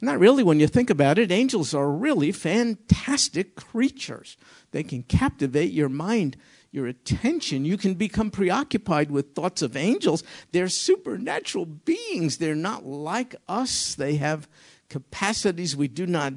Not 0.00 0.20
really 0.20 0.44
when 0.44 0.60
you 0.60 0.68
think 0.68 0.90
about 0.90 1.18
it. 1.18 1.32
Angels 1.32 1.74
are 1.74 1.90
really 1.90 2.30
fantastic 2.30 3.56
creatures. 3.56 4.36
They 4.70 4.84
can 4.84 5.02
captivate 5.02 5.72
your 5.72 5.88
mind, 5.88 6.36
your 6.70 6.86
attention. 6.86 7.64
You 7.64 7.76
can 7.76 7.94
become 7.94 8.30
preoccupied 8.30 9.10
with 9.10 9.34
thoughts 9.34 9.60
of 9.60 9.76
angels. 9.76 10.22
They're 10.52 10.68
supernatural 10.68 11.66
beings. 11.66 12.38
They're 12.38 12.54
not 12.54 12.86
like 12.86 13.34
us. 13.48 13.96
They 13.96 14.16
have 14.16 14.48
capacities 14.88 15.76
we 15.76 15.88
do 15.88 16.06
not 16.06 16.34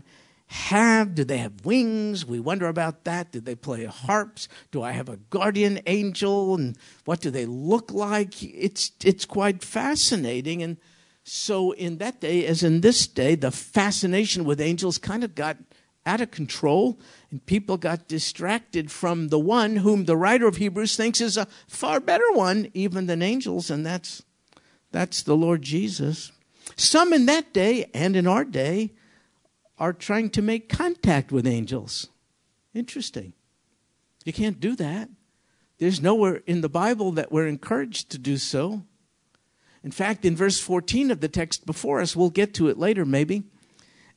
have? 0.52 1.16
Do 1.16 1.24
they 1.24 1.38
have 1.38 1.66
wings? 1.66 2.26
We 2.26 2.42
wonder 2.42 2.68
about 2.68 3.06
that. 3.06 3.32
Do 3.32 3.40
they 3.40 3.56
play 3.56 3.86
harps? 3.86 4.50
Do 4.72 4.84
I 4.84 4.92
have 4.92 5.08
a 5.08 5.16
guardian 5.16 5.80
angel? 5.88 6.56
And 6.56 6.78
what 7.06 7.22
do 7.22 7.32
they 7.32 7.46
look 7.46 7.90
like? 7.92 8.44
It's, 8.44 8.92
it's 9.02 9.24
quite 9.24 9.64
fascinating. 9.64 10.62
And 10.62 10.76
so, 11.24 11.72
in 11.72 12.00
that 12.00 12.20
day, 12.20 12.46
as 12.46 12.64
in 12.64 12.82
this 12.82 13.08
day, 13.08 13.36
the 13.36 13.50
fascination 13.50 14.44
with 14.44 14.60
angels 14.60 14.98
kind 14.98 15.24
of 15.24 15.36
got 15.36 15.56
out 16.06 16.20
of 16.20 16.32
control, 16.32 17.00
and 17.30 17.46
people 17.46 17.78
got 17.78 18.10
distracted 18.10 18.92
from 18.92 19.30
the 19.30 19.40
one 19.40 19.78
whom 19.78 20.04
the 20.04 20.18
writer 20.18 20.48
of 20.48 20.58
Hebrews 20.58 20.98
thinks 20.98 21.22
is 21.22 21.38
a 21.38 21.48
far 21.68 22.02
better 22.02 22.30
one, 22.34 22.70
even 22.74 23.06
than 23.06 23.22
angels, 23.22 23.72
and 23.72 23.86
that's, 23.86 24.24
that's 24.92 25.24
the 25.24 25.38
Lord 25.38 25.62
Jesus. 25.62 26.34
Some 26.76 27.14
in 27.14 27.26
that 27.28 27.54
day 27.54 27.90
and 27.94 28.18
in 28.18 28.28
our 28.28 28.44
day 28.44 28.92
are 29.82 29.94
trying 29.94 30.30
to 30.30 30.44
make 30.44 30.70
contact 30.70 31.32
with 31.32 31.48
angels. 31.48 32.08
Interesting. 32.72 33.34
You 34.24 34.32
can't 34.32 34.60
do 34.60 34.76
that. 34.76 35.10
There's 35.80 36.00
nowhere 36.00 36.44
in 36.46 36.62
the 36.62 36.70
Bible 36.70 37.12
that 37.14 37.32
we're 37.32 37.48
encouraged 37.48 38.12
to 38.12 38.20
do 38.20 38.38
so. 38.38 38.84
In 39.84 39.90
fact, 39.90 40.24
in 40.24 40.36
verse 40.36 40.60
14 40.60 41.10
of 41.10 41.20
the 41.20 41.28
text 41.28 41.66
before 41.66 42.00
us, 42.00 42.16
we'll 42.16 42.30
get 42.30 42.54
to 42.54 42.68
it 42.68 42.78
later 42.78 43.06
maybe. 43.06 43.42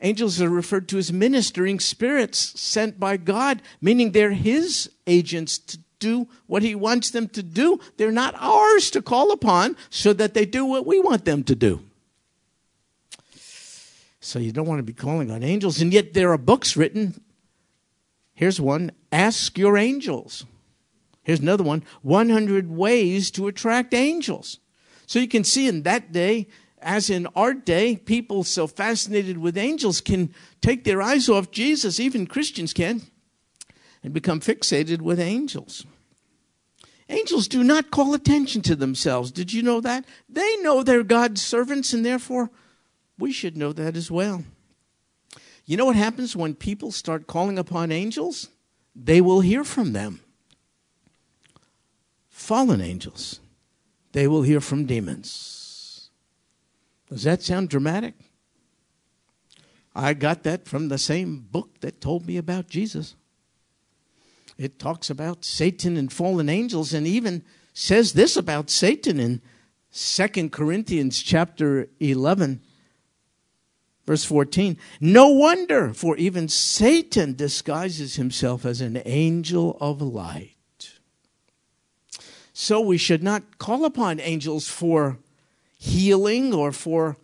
Angels 0.03 0.39
are 0.43 0.51
referred 0.51 0.87
to 0.91 0.99
as 0.99 1.11
ministering 1.11 1.81
spirits 1.81 2.61
sent 2.61 3.01
by 3.01 3.17
God, 3.17 3.63
meaning 3.81 4.13
they're 4.13 4.33
His 4.33 4.91
agents 5.07 5.57
to 5.57 5.79
do 5.99 6.29
what 6.47 6.63
He 6.63 6.75
wants 6.75 7.09
them 7.09 7.27
to 7.29 7.43
do. 7.43 7.81
They're 7.97 8.13
not 8.13 8.35
ours 8.39 8.91
to 8.91 9.01
call 9.01 9.33
upon 9.33 9.79
so 9.89 10.13
that 10.13 10.35
they 10.35 10.45
do 10.45 10.67
what 10.67 10.85
we 10.85 11.01
want 11.01 11.25
them 11.25 11.43
to 11.45 11.55
do. 11.55 11.81
So 14.25 14.39
you 14.39 14.53
don't 14.53 14.67
want 14.67 14.79
to 14.79 14.83
be 14.85 14.95
calling 14.95 15.31
on 15.31 15.43
angels. 15.43 15.83
And 15.83 15.93
yet 15.93 16.15
there 16.15 16.33
are 16.33 16.39
books 16.39 16.79
written. 16.79 17.21
Here's 18.33 18.59
one 18.59 18.91
Ask 19.13 19.59
Your 19.59 19.77
Angels. 19.77 20.47
Here's 21.23 21.41
another 21.41 21.63
one 21.63 21.85
100 22.01 22.71
Ways 22.71 23.31
to 23.33 23.49
Attract 23.49 23.93
Angels. 23.93 24.61
So 25.07 25.19
you 25.19 25.29
can 25.29 25.45
see 25.45 25.69
in 25.69 25.83
that 25.83 26.11
day, 26.11 26.49
as 26.79 27.11
in 27.11 27.27
our 27.37 27.53
day, 27.53 27.97
people 27.97 28.45
so 28.45 28.67
fascinated 28.67 29.37
with 29.37 29.59
angels 29.59 30.01
can 30.01 30.35
take 30.63 30.85
their 30.85 31.03
eyes 31.03 31.29
off 31.29 31.51
Jesus, 31.51 32.01
even 32.01 32.27
Christians 32.27 32.73
can, 32.73 33.03
and 34.03 34.15
become 34.15 34.41
fixated 34.41 35.03
with 35.03 35.21
angels. 35.21 35.85
Angels 37.11 37.47
do 37.47 37.63
not 37.63 37.91
call 37.91 38.15
attention 38.15 38.63
to 38.63 38.75
themselves. 38.75 39.31
Did 39.31 39.53
you 39.53 39.63
know 39.63 39.83
that? 39.83 40.07
They 40.31 40.57
know 40.63 40.83
they're 40.83 41.05
God's 41.05 41.43
servants, 41.43 41.93
and 41.93 42.07
therefore 42.07 42.51
we 43.19 43.33
should 43.33 43.57
know 43.57 43.73
that 43.73 43.97
as 43.97 44.11
well. 44.11 44.45
You 45.67 45.77
know 45.77 45.87
what 45.87 45.97
happens 45.97 46.37
when 46.37 46.55
people 46.55 46.93
start 46.93 47.27
calling 47.27 47.59
upon 47.59 47.91
angels? 47.91 48.49
They 48.95 49.21
will 49.21 49.41
hear 49.41 49.65
from 49.65 49.93
them. 49.93 50.21
Fallen 52.29 52.81
angels, 52.81 53.41
they 54.13 54.29
will 54.29 54.43
hear 54.43 54.61
from 54.61 54.85
demons. 54.85 56.11
Does 57.09 57.23
that 57.23 57.43
sound 57.43 57.69
dramatic? 57.71 58.15
I 59.95 60.15
got 60.15 60.43
that 60.43 60.67
from 60.67 60.89
the 60.89 60.99
same 60.99 61.47
book 61.51 61.81
that 61.81 62.01
told 62.01 62.27
me 62.27 62.37
about 62.37 62.69
Jesus. 62.69 63.15
It 64.59 64.79
talks 64.79 65.09
about 65.09 65.45
Satan 65.45 65.97
and 65.97 66.13
fallen 66.13 66.49
angels 66.49 66.93
and 66.93 67.07
even 67.07 67.45
says 67.73 68.13
this 68.13 68.37
about 68.37 68.71
Satan 68.71 69.19
in 69.19 69.41
2 69.93 70.51
Corinthians 70.51 71.23
chapter 71.23 71.89
11 72.01 72.61
verse 74.07 74.25
14. 74.25 74.77
No 75.01 75.29
wonder 75.29 75.93
for 75.93 76.17
even 76.17 76.49
Satan 76.49 77.35
disguises 77.35 78.17
himself 78.17 78.65
as 78.65 78.81
an 78.81 79.03
angel 79.05 79.77
of 79.81 80.01
light. 80.03 80.51
So 82.53 82.81
we 82.81 82.99
should 82.99 83.23
not 83.23 83.59
call 83.59 83.85
upon 83.85 84.21
angels 84.21 84.69
for 84.69 85.19
healing 85.77 86.55
or 86.55 86.71
for 86.73 87.17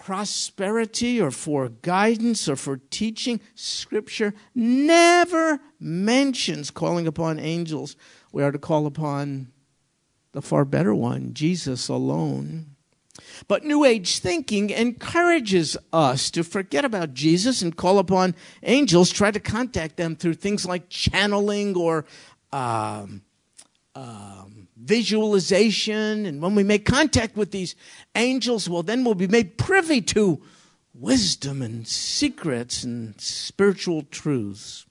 prosperity 0.00 1.20
or 1.20 1.30
for 1.30 1.68
guidance 1.68 2.48
or 2.48 2.56
for 2.56 2.78
teaching, 2.90 3.38
Scripture 3.54 4.32
never 4.54 5.60
mentions 5.78 6.70
calling 6.70 7.06
upon 7.06 7.38
angels. 7.38 7.96
We 8.32 8.42
are 8.42 8.50
to 8.50 8.58
call 8.58 8.86
upon 8.86 9.48
the 10.32 10.40
far 10.40 10.64
better 10.64 10.94
one, 10.94 11.34
Jesus 11.34 11.88
alone. 11.88 12.69
But 13.48 13.64
New 13.64 13.84
Age 13.84 14.18
thinking 14.18 14.70
encourages 14.70 15.76
us 15.92 16.30
to 16.32 16.44
forget 16.44 16.84
about 16.84 17.14
Jesus 17.14 17.62
and 17.62 17.76
call 17.76 17.98
upon 17.98 18.34
angels, 18.62 19.10
try 19.10 19.30
to 19.30 19.40
contact 19.40 19.96
them 19.96 20.16
through 20.16 20.34
things 20.34 20.66
like 20.66 20.88
channeling 20.88 21.76
or 21.76 22.04
um, 22.52 23.22
um, 23.94 24.68
visualization. 24.76 26.26
And 26.26 26.40
when 26.40 26.54
we 26.54 26.62
make 26.62 26.84
contact 26.84 27.36
with 27.36 27.50
these 27.50 27.74
angels, 28.14 28.68
well, 28.68 28.82
then 28.82 29.04
we'll 29.04 29.14
be 29.14 29.28
made 29.28 29.58
privy 29.58 30.00
to 30.02 30.40
wisdom 30.94 31.62
and 31.62 31.86
secrets 31.86 32.84
and 32.84 33.20
spiritual 33.20 34.02
truths. 34.10 34.86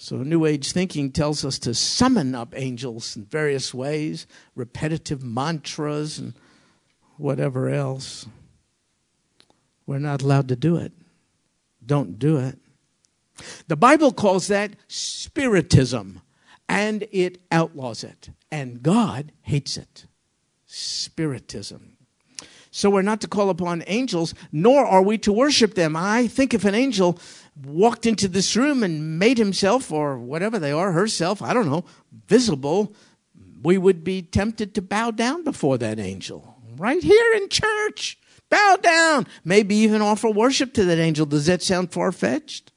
So, 0.00 0.18
New 0.18 0.46
Age 0.46 0.70
thinking 0.70 1.10
tells 1.10 1.44
us 1.44 1.58
to 1.60 1.74
summon 1.74 2.34
up 2.34 2.54
angels 2.56 3.16
in 3.16 3.24
various 3.24 3.74
ways, 3.74 4.28
repetitive 4.54 5.24
mantras 5.24 6.20
and 6.20 6.34
whatever 7.18 7.68
else. 7.68 8.26
We're 9.86 9.98
not 9.98 10.22
allowed 10.22 10.48
to 10.48 10.56
do 10.56 10.76
it. 10.76 10.92
Don't 11.84 12.18
do 12.18 12.38
it. 12.38 12.58
The 13.68 13.76
Bible 13.76 14.12
calls 14.12 14.48
that 14.48 14.72
spiritism 14.88 16.20
and 16.68 17.06
it 17.12 17.40
outlaws 17.50 18.04
it. 18.04 18.30
And 18.50 18.82
God 18.82 19.32
hates 19.42 19.76
it. 19.76 20.06
Spiritism. 20.66 21.96
So 22.70 22.90
we're 22.90 23.02
not 23.02 23.22
to 23.22 23.28
call 23.28 23.48
upon 23.48 23.82
angels, 23.86 24.34
nor 24.52 24.84
are 24.84 25.02
we 25.02 25.16
to 25.18 25.32
worship 25.32 25.74
them. 25.74 25.96
I 25.96 26.26
think 26.28 26.52
if 26.52 26.64
an 26.64 26.74
angel 26.74 27.18
walked 27.64 28.04
into 28.04 28.28
this 28.28 28.54
room 28.54 28.82
and 28.82 29.18
made 29.18 29.38
himself, 29.38 29.90
or 29.90 30.18
whatever 30.18 30.58
they 30.58 30.70
are, 30.70 30.92
herself, 30.92 31.40
I 31.40 31.54
don't 31.54 31.68
know, 31.68 31.84
visible, 32.26 32.94
we 33.62 33.78
would 33.78 34.04
be 34.04 34.22
tempted 34.22 34.74
to 34.74 34.82
bow 34.82 35.10
down 35.10 35.44
before 35.44 35.78
that 35.78 35.98
angel. 35.98 36.57
Right 36.78 37.02
here 37.02 37.32
in 37.34 37.48
church. 37.48 38.18
Bow 38.50 38.78
down. 38.80 39.26
Maybe 39.44 39.74
even 39.76 40.00
offer 40.00 40.30
worship 40.30 40.72
to 40.74 40.84
that 40.84 40.98
angel. 40.98 41.26
Does 41.26 41.46
that 41.46 41.62
sound 41.62 41.92
far 41.92 42.12
fetched? 42.12 42.72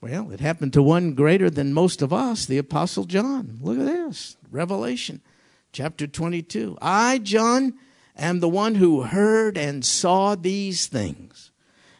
Well, 0.00 0.30
it 0.30 0.40
happened 0.40 0.72
to 0.72 0.82
one 0.82 1.14
greater 1.14 1.48
than 1.48 1.72
most 1.72 2.02
of 2.02 2.12
us, 2.12 2.46
the 2.46 2.58
Apostle 2.58 3.04
John. 3.04 3.58
Look 3.60 3.78
at 3.78 3.84
this 3.84 4.36
Revelation 4.50 5.20
chapter 5.72 6.06
22. 6.06 6.76
I, 6.82 7.18
John, 7.18 7.74
am 8.16 8.40
the 8.40 8.48
one 8.48 8.76
who 8.76 9.02
heard 9.02 9.56
and 9.56 9.84
saw 9.84 10.34
these 10.34 10.86
things. 10.86 11.50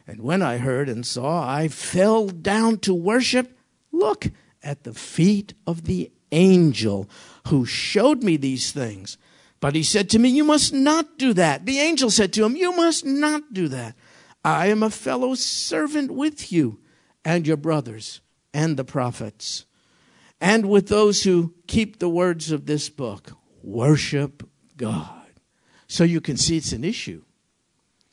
And 0.07 0.20
when 0.20 0.42
I 0.42 0.59
heard 0.59 0.88
and 0.88 1.07
saw, 1.07 1.48
I 1.48 1.68
fell 1.68 2.29
down 2.29 2.79
to 2.79 2.94
worship. 2.94 3.57
Look 3.92 4.27
at 4.62 4.85
the 4.85 4.94
feet 4.94 5.55
of 5.66 5.85
the 5.85 6.11
angel 6.33 7.09
who 7.48 7.64
showed 7.64 8.22
me 8.22 8.37
these 8.37 8.72
things. 8.72 9.16
But 9.62 9.77
he 9.77 9.85
said 9.85 10.11
to 10.11 10.18
me, 10.18 10.29
You 10.29 10.42
must 10.42 10.75
not 10.75 11.18
do 11.18 11.33
that. 11.35 11.66
The 11.66 11.79
angel 11.79 12.11
said 12.11 12.33
to 12.33 12.44
him, 12.44 12.57
You 12.57 12.72
must 12.72 13.07
not 13.07 13.55
do 13.55 13.68
that. 13.68 13.94
I 14.44 14.66
am 14.66 14.83
a 14.83 14.90
fellow 14.90 15.37
servant 15.37 16.11
with 16.11 16.53
you 16.53 16.81
and 17.25 17.46
your 17.46 17.57
brothers 17.57 18.20
and 18.53 18.77
the 18.77 18.85
prophets, 18.85 19.64
and 20.40 20.68
with 20.68 20.88
those 20.88 21.22
who 21.22 21.55
keep 21.68 22.01
the 22.01 22.09
words 22.09 22.51
of 22.51 22.66
this 22.66 22.88
book. 22.88 23.35
Worship 23.62 24.42
God. 24.77 25.31
So 25.87 26.03
you 26.03 26.20
can 26.20 26.37
see 26.37 26.57
it's 26.57 26.72
an 26.72 26.83
issue. 26.83 27.22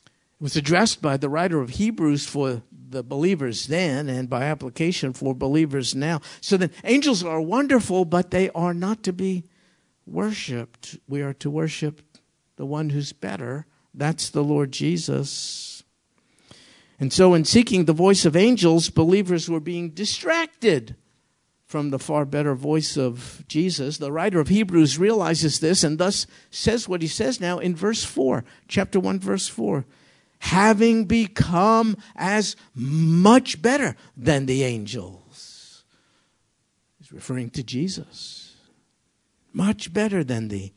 It 0.06 0.44
was 0.44 0.54
addressed 0.54 1.02
by 1.02 1.16
the 1.16 1.28
writer 1.28 1.60
of 1.60 1.70
Hebrews 1.70 2.26
for 2.26 2.62
the 2.90 3.02
believers 3.02 3.66
then 3.66 4.08
and 4.08 4.30
by 4.30 4.44
application 4.44 5.12
for 5.12 5.34
believers 5.34 5.96
now. 5.96 6.20
So 6.40 6.56
then, 6.56 6.70
angels 6.84 7.24
are 7.24 7.40
wonderful, 7.40 8.04
but 8.04 8.30
they 8.30 8.50
are 8.50 8.72
not 8.72 9.02
to 9.02 9.12
be 9.12 9.42
worshiped. 10.10 10.98
We 11.08 11.22
are 11.22 11.34
to 11.34 11.50
worship 11.50 12.02
the 12.56 12.66
one 12.66 12.90
who's 12.90 13.12
better. 13.12 13.66
That's 13.94 14.30
the 14.30 14.44
Lord 14.44 14.72
Jesus. 14.72 15.82
And 16.98 17.12
so, 17.12 17.32
in 17.32 17.44
seeking 17.46 17.86
the 17.86 17.94
voice 17.94 18.26
of 18.26 18.36
angels, 18.36 18.90
believers 18.90 19.48
were 19.48 19.60
being 19.60 19.90
distracted 19.90 20.96
from 21.64 21.90
the 21.90 21.98
far 21.98 22.24
better 22.24 22.54
voice 22.54 22.98
of 22.98 23.44
Jesus. 23.46 23.98
The 23.98 24.12
writer 24.12 24.40
of 24.40 24.48
Hebrews 24.48 24.98
realizes 24.98 25.60
this 25.60 25.84
and 25.84 25.98
thus 25.98 26.26
says 26.50 26.88
what 26.88 27.00
he 27.00 27.08
says 27.08 27.40
now 27.40 27.58
in 27.58 27.76
verse 27.76 28.02
4, 28.02 28.44
chapter 28.66 28.98
1, 28.98 29.20
verse 29.20 29.46
4. 29.46 29.86
Having 30.40 31.04
become 31.04 31.96
as 32.16 32.56
much 32.74 33.62
better 33.62 33.94
than 34.16 34.46
the 34.46 34.64
angels. 34.64 35.84
He's 36.98 37.12
referring 37.12 37.50
to 37.50 37.62
Jesus. 37.62 38.49
Much 39.52 39.92
better 39.92 40.22
than 40.22 40.48
the 40.48 40.72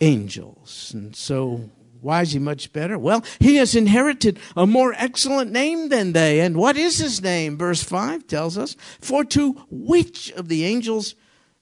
angels. 0.00 0.92
And 0.94 1.14
so 1.14 1.70
why 2.00 2.22
is 2.22 2.32
he 2.32 2.38
much 2.38 2.72
better? 2.72 2.98
Well, 2.98 3.24
he 3.40 3.56
has 3.56 3.74
inherited 3.74 4.38
a 4.56 4.66
more 4.66 4.94
excellent 4.96 5.50
name 5.50 5.88
than 5.88 6.12
they. 6.12 6.40
And 6.40 6.56
what 6.56 6.76
is 6.76 6.98
his 6.98 7.20
name? 7.22 7.56
Verse 7.56 7.82
5 7.82 8.26
tells 8.26 8.56
us 8.56 8.76
For 9.00 9.24
to 9.24 9.64
which 9.70 10.30
of 10.32 10.48
the 10.48 10.64
angels 10.64 11.14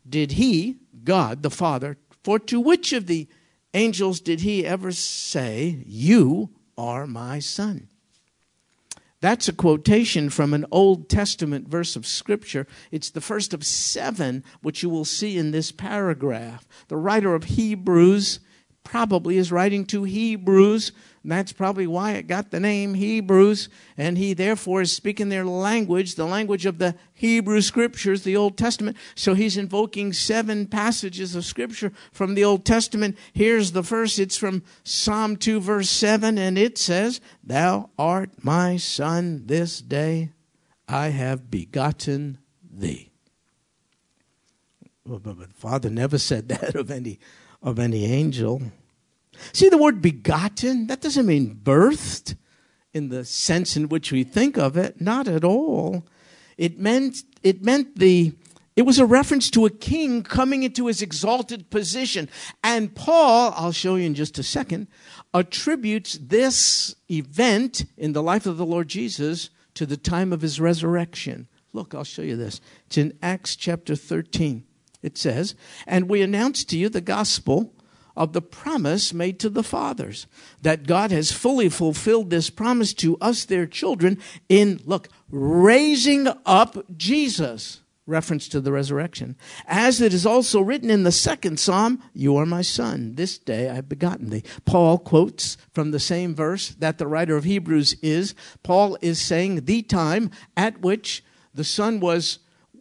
did 0.09 0.33
he, 0.33 0.77
God 1.05 1.43
the 1.43 1.51
Father, 1.51 1.97
for 2.23 2.39
to 2.41 2.61
which 2.61 2.93
of 2.93 3.07
the 3.07 3.29
angels 3.75 4.21
did 4.21 4.41
he 4.41 4.67
ever 4.67 4.93
say, 4.93 5.83
You 5.87 6.51
are 6.77 7.07
my 7.07 7.39
son? 7.39 7.89
That's 9.27 9.49
a 9.49 9.53
quotation 9.53 10.31
from 10.31 10.55
an 10.55 10.65
Old 10.71 11.09
Testament 11.09 11.67
verse 11.67 11.97
of 11.97 12.07
Scripture. 12.07 12.65
It's 12.93 13.11
the 13.11 13.21
first 13.21 13.53
of 13.53 13.67
seven, 13.67 14.45
which 14.63 14.85
you 14.85 14.89
will 14.89 15.05
see 15.05 15.37
in 15.37 15.51
this 15.51 15.73
paragraph. 15.73 16.65
The 16.87 16.97
writer 16.97 17.35
of 17.35 17.43
Hebrews 17.43 18.39
probably 18.85 19.37
is 19.37 19.51
writing 19.51 19.85
to 19.87 20.05
Hebrews. 20.05 20.93
And 21.27 21.33
that's 21.33 21.51
probably 21.51 21.89
why 21.89 22.13
it 22.13 22.29
got 22.29 22.53
the 22.53 22.61
name 22.61 22.95
Hebrews. 22.95 23.69
And 23.97 24.17
he 24.17 24.33
therefore 24.33 24.83
is 24.83 24.93
speaking 24.93 25.29
their 25.29 25.45
language, 25.45 26.15
the 26.15 26.25
language 26.25 26.67
of 26.67 26.79
the 26.79 26.95
Hebrew 27.15 27.63
scriptures, 27.63 28.23
the 28.23 28.37
Old 28.37 28.57
Testament. 28.57 28.97
So 29.17 29.35
he's 29.35 29.57
invoking 29.57 30.13
seven 30.13 30.69
passages 30.69 31.35
of 31.35 31.45
scripture 31.45 31.93
from 32.13 32.37
the 32.37 32.45
Old 32.45 32.65
Testament. 32.65 33.19
Here's 33.33 33.73
the 33.73 33.83
first. 33.83 34.21
It's 34.21 34.37
from 34.37 34.63
Psalm 34.85 35.37
2 35.37 35.61
verse 35.61 35.91
7 35.91 36.39
and 36.39 36.57
it 36.57 36.79
says, 36.79 37.21
Thou 37.43 37.91
art 37.99 38.31
my 38.45 38.77
son 38.77 39.47
this 39.47 39.81
day. 39.81 40.31
I 40.87 41.09
have 41.09 41.51
begotten 41.51 42.39
thee. 42.63 43.11
But 45.05 45.53
Father 45.55 45.91
never 45.91 46.19
said 46.19 46.49
that 46.51 46.77
of 46.77 46.89
any 46.89 47.19
of 47.61 47.81
any 47.81 48.05
angel. 48.05 48.63
See 49.53 49.69
the 49.69 49.79
word 49.79 50.03
begotten? 50.03 50.87
That 50.87 51.01
doesn't 51.01 51.27
mean 51.27 51.61
birthed 51.63 52.37
in 52.93 53.09
the 53.11 53.25
sense 53.25 53.77
in 53.77 53.89
which 53.89 54.11
we 54.11 54.25
think 54.25 54.57
of 54.57 54.77
it. 54.77 55.01
Not 55.01 55.29
at 55.29 55.45
all. 55.45 56.07
It 56.57 56.79
meant 56.79 57.19
it 57.43 57.63
meant 57.63 57.99
the 57.99 58.33
it 58.77 58.83
was 58.83 58.99
a 58.99 59.07
reference 59.07 59.49
to 59.51 59.65
a 59.65 59.71
king 59.71 60.23
coming 60.23 60.63
into 60.63 60.87
his 60.87 61.01
exalted 61.01 61.71
position. 61.71 62.29
And 62.63 62.95
Paul, 62.95 63.55
I'll 63.57 63.73
show 63.73 63.95
you 63.97 64.05
in 64.05 64.15
just 64.15 64.39
a 64.39 64.43
second, 64.43 64.89
attributes 65.33 66.19
this 66.21 66.95
event 67.11 67.87
in 67.97 68.13
the 68.13 68.23
life 68.23 68.45
of 68.45 68.59
the 68.59 68.67
Lord 68.67 68.89
Jesus 68.89 69.49
to 69.75 69.87
the 69.87 69.97
time 69.97 70.31
of 70.31 70.43
his 70.43 70.61
resurrection. 70.61 71.49
Look, 71.73 71.95
I'll 71.95 72.05
show 72.05 72.23
you 72.23 72.37
this. 72.37 72.61
It's 72.87 72.99
in 72.99 73.19
Acts 73.23 73.57
chapter 73.57 73.97
13. 73.97 74.65
It 75.03 75.17
says, 75.17 75.55
And 75.87 76.09
we 76.09 76.21
announce 76.21 76.65
to 76.65 76.79
you 76.79 76.91
the 76.91 77.01
gospel 77.01 77.73
of 78.17 78.33
the 78.33 78.43
promise 78.43 79.13
made 79.13 79.39
to 79.41 79.51
the 79.51 79.63
fathers, 79.63 80.27
that 80.63 80.87
God 80.87 81.11
has 81.11 81.33
fully 81.33 81.69
fulfilled 81.69 82.31
this 82.31 82.51
promise 82.51 82.95
to 82.95 83.17
us, 83.19 83.45
their 83.45 83.67
children, 83.67 84.19
in, 84.49 84.81
look, 84.85 85.09
raising 85.31 86.29
up 86.47 86.77
Jesus 86.97 87.81
reference 88.07 88.49
to 88.49 88.61
the 88.61 88.73
resurrection. 88.73 89.37
As 89.67 90.01
it 90.01 90.15
is 90.15 90.25
also 90.25 90.61
written 90.61 90.91
in 90.91 91.03
the 91.03 91.13
second 91.13 91.59
psalm, 91.59 92.03
You 92.15 92.37
are 92.37 92.47
my 92.47 92.63
son. 92.63 93.17
This 93.17 93.37
day 93.37 93.69
I 93.69 93.75
have 93.75 93.89
begotten 93.89 94.31
thee. 94.31 94.45
Paul 94.65 94.99
quotes 94.99 95.57
from 95.73 95.91
the 95.91 96.01
same 96.01 96.35
verse 96.35 96.71
that 96.79 96.99
the 96.99 97.07
writer 97.09 97.37
of 97.37 97.45
Hebrews 97.45 97.97
is. 98.03 98.35
Paul 98.63 98.97
is 99.01 99.21
saying 99.21 99.65
the 99.65 99.83
time 99.83 100.31
at 100.57 100.81
which 100.81 101.25
the 101.53 101.65
son 101.65 102.01
was 102.01 102.39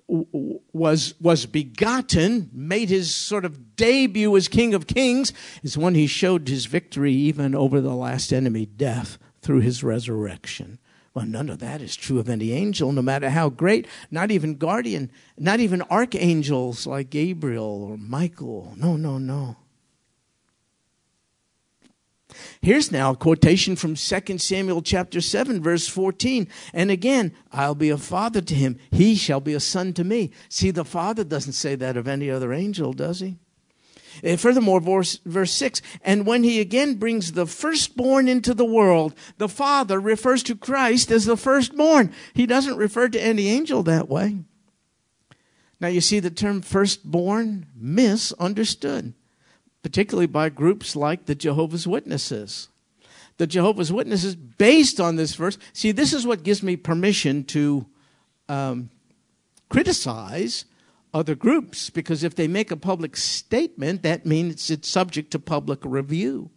was 0.07 1.15
was 1.19 1.45
begotten, 1.45 2.49
made 2.53 2.89
his 2.89 3.13
sort 3.13 3.45
of 3.45 3.75
debut 3.75 4.35
as 4.35 4.47
King 4.47 4.73
of 4.73 4.87
Kings, 4.87 5.33
is 5.63 5.77
when 5.77 5.95
he 5.95 6.07
showed 6.07 6.47
his 6.47 6.65
victory 6.65 7.13
even 7.13 7.55
over 7.55 7.81
the 7.81 7.95
last 7.95 8.31
enemy, 8.31 8.65
death, 8.65 9.17
through 9.41 9.61
his 9.61 9.83
resurrection. 9.83 10.79
Well, 11.13 11.25
none 11.25 11.49
of 11.49 11.59
that 11.59 11.81
is 11.81 11.95
true 11.95 12.19
of 12.19 12.27
any 12.27 12.51
angel, 12.51 12.91
no 12.91 13.01
matter 13.01 13.29
how 13.29 13.49
great, 13.49 13.87
not 14.11 14.31
even 14.31 14.55
guardian, 14.55 15.09
not 15.37 15.61
even 15.61 15.81
archangels 15.83 16.85
like 16.85 17.09
Gabriel 17.09 17.83
or 17.83 17.97
Michael. 17.97 18.73
No, 18.75 18.97
no, 18.97 19.17
no. 19.17 19.55
Here's 22.61 22.91
now 22.91 23.11
a 23.11 23.15
quotation 23.15 23.75
from 23.75 23.95
2 23.95 24.37
Samuel 24.37 24.81
chapter 24.81 25.21
7 25.21 25.61
verse 25.61 25.87
14. 25.87 26.47
And 26.73 26.91
again, 26.91 27.33
I'll 27.51 27.75
be 27.75 27.89
a 27.89 27.97
father 27.97 28.41
to 28.41 28.55
him. 28.55 28.77
He 28.91 29.15
shall 29.15 29.39
be 29.39 29.53
a 29.53 29.59
son 29.59 29.93
to 29.93 30.03
me. 30.03 30.31
See, 30.49 30.71
the 30.71 30.85
father 30.85 31.23
doesn't 31.23 31.53
say 31.53 31.75
that 31.75 31.97
of 31.97 32.07
any 32.07 32.29
other 32.29 32.53
angel, 32.53 32.93
does 32.93 33.19
he? 33.19 33.37
And 34.23 34.39
furthermore, 34.39 34.79
verse, 34.79 35.19
verse 35.25 35.51
6 35.51 35.81
And 36.01 36.25
when 36.25 36.43
he 36.43 36.59
again 36.59 36.95
brings 36.95 37.33
the 37.33 37.45
firstborn 37.45 38.27
into 38.27 38.53
the 38.53 38.65
world, 38.65 39.13
the 39.37 39.49
Father 39.49 39.99
refers 39.99 40.43
to 40.43 40.55
Christ 40.55 41.11
as 41.11 41.25
the 41.25 41.37
firstborn. 41.37 42.13
He 42.33 42.45
doesn't 42.45 42.77
refer 42.77 43.09
to 43.09 43.21
any 43.21 43.47
angel 43.47 43.83
that 43.83 44.09
way. 44.09 44.37
Now, 45.79 45.89
you 45.89 46.01
see 46.01 46.19
the 46.19 46.29
term 46.29 46.61
firstborn 46.61 47.67
misunderstood, 47.75 49.13
particularly 49.85 50.25
by 50.25 50.49
groups 50.49 50.95
like 50.95 51.27
the 51.27 51.35
Jehovah's 51.35 51.85
Witnesses. 51.85 52.69
The 53.37 53.45
Jehovah's 53.45 53.93
Witnesses, 53.93 54.35
based 54.35 54.99
on 54.99 55.15
this 55.15 55.35
verse, 55.35 55.59
see, 55.73 55.91
this 55.91 56.11
is 56.11 56.25
what 56.25 56.41
gives 56.41 56.63
me 56.63 56.75
permission 56.75 57.43
to 57.43 57.85
um, 58.49 58.89
criticize 59.69 60.65
other 61.13 61.35
groups 61.35 61.91
because 61.91 62.23
if 62.23 62.33
they 62.33 62.47
make 62.47 62.71
a 62.71 62.75
public 62.75 63.15
statement, 63.15 64.01
that 64.01 64.25
means 64.25 64.71
it's 64.71 64.89
subject 64.89 65.29
to 65.33 65.37
public 65.37 65.81
review. 65.83 66.49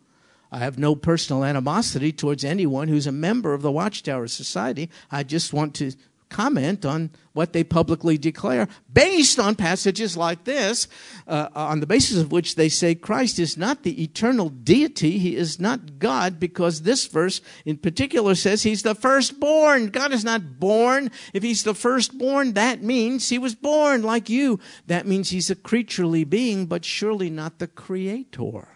I 0.50 0.60
have 0.60 0.78
no 0.78 0.96
personal 0.96 1.44
animosity 1.44 2.12
towards 2.12 2.46
anyone 2.46 2.88
who's 2.88 3.06
a 3.06 3.12
member 3.12 3.52
of 3.52 3.60
the 3.60 3.70
Watchtower 3.70 4.28
Society. 4.28 4.88
I 5.10 5.22
just 5.22 5.52
want 5.52 5.74
to 5.74 5.92
comment 6.28 6.84
on 6.84 7.10
what 7.32 7.52
they 7.52 7.62
publicly 7.62 8.18
declare 8.18 8.68
based 8.92 9.38
on 9.38 9.54
passages 9.54 10.16
like 10.16 10.44
this, 10.44 10.88
uh, 11.26 11.48
on 11.54 11.80
the 11.80 11.86
basis 11.86 12.18
of 12.18 12.32
which 12.32 12.54
they 12.54 12.68
say 12.68 12.94
Christ 12.94 13.38
is 13.38 13.56
not 13.56 13.82
the 13.82 14.02
eternal 14.02 14.48
deity. 14.48 15.18
He 15.18 15.36
is 15.36 15.60
not 15.60 15.98
God 15.98 16.40
because 16.40 16.82
this 16.82 17.06
verse 17.06 17.40
in 17.64 17.78
particular 17.78 18.34
says 18.34 18.62
he's 18.62 18.82
the 18.82 18.94
firstborn. 18.94 19.88
God 19.88 20.12
is 20.12 20.24
not 20.24 20.58
born. 20.58 21.10
If 21.32 21.42
he's 21.42 21.64
the 21.64 21.74
firstborn, 21.74 22.54
that 22.54 22.82
means 22.82 23.28
he 23.28 23.38
was 23.38 23.54
born 23.54 24.02
like 24.02 24.28
you. 24.28 24.58
That 24.86 25.06
means 25.06 25.30
he's 25.30 25.50
a 25.50 25.54
creaturely 25.54 26.24
being, 26.24 26.66
but 26.66 26.84
surely 26.84 27.30
not 27.30 27.58
the 27.58 27.68
creator. 27.68 28.68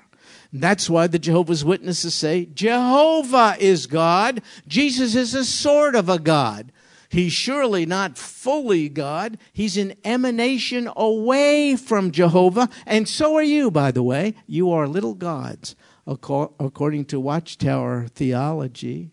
That's 0.52 0.90
why 0.90 1.06
the 1.06 1.18
Jehovah's 1.18 1.64
Witnesses 1.64 2.14
say 2.14 2.46
Jehovah 2.46 3.56
is 3.58 3.86
God. 3.86 4.42
Jesus 4.68 5.14
is 5.14 5.34
a 5.34 5.44
sort 5.44 5.94
of 5.94 6.08
a 6.08 6.18
God. 6.18 6.72
He's 7.12 7.34
surely 7.34 7.84
not 7.84 8.16
fully 8.16 8.88
God. 8.88 9.36
He's 9.52 9.76
an 9.76 9.92
emanation 10.02 10.88
away 10.96 11.76
from 11.76 12.10
Jehovah. 12.10 12.70
And 12.86 13.06
so 13.06 13.36
are 13.36 13.42
you, 13.42 13.70
by 13.70 13.90
the 13.90 14.02
way. 14.02 14.34
You 14.46 14.72
are 14.72 14.88
little 14.88 15.12
gods, 15.12 15.76
according 16.06 17.04
to 17.04 17.20
Watchtower 17.20 18.06
theology. 18.08 19.10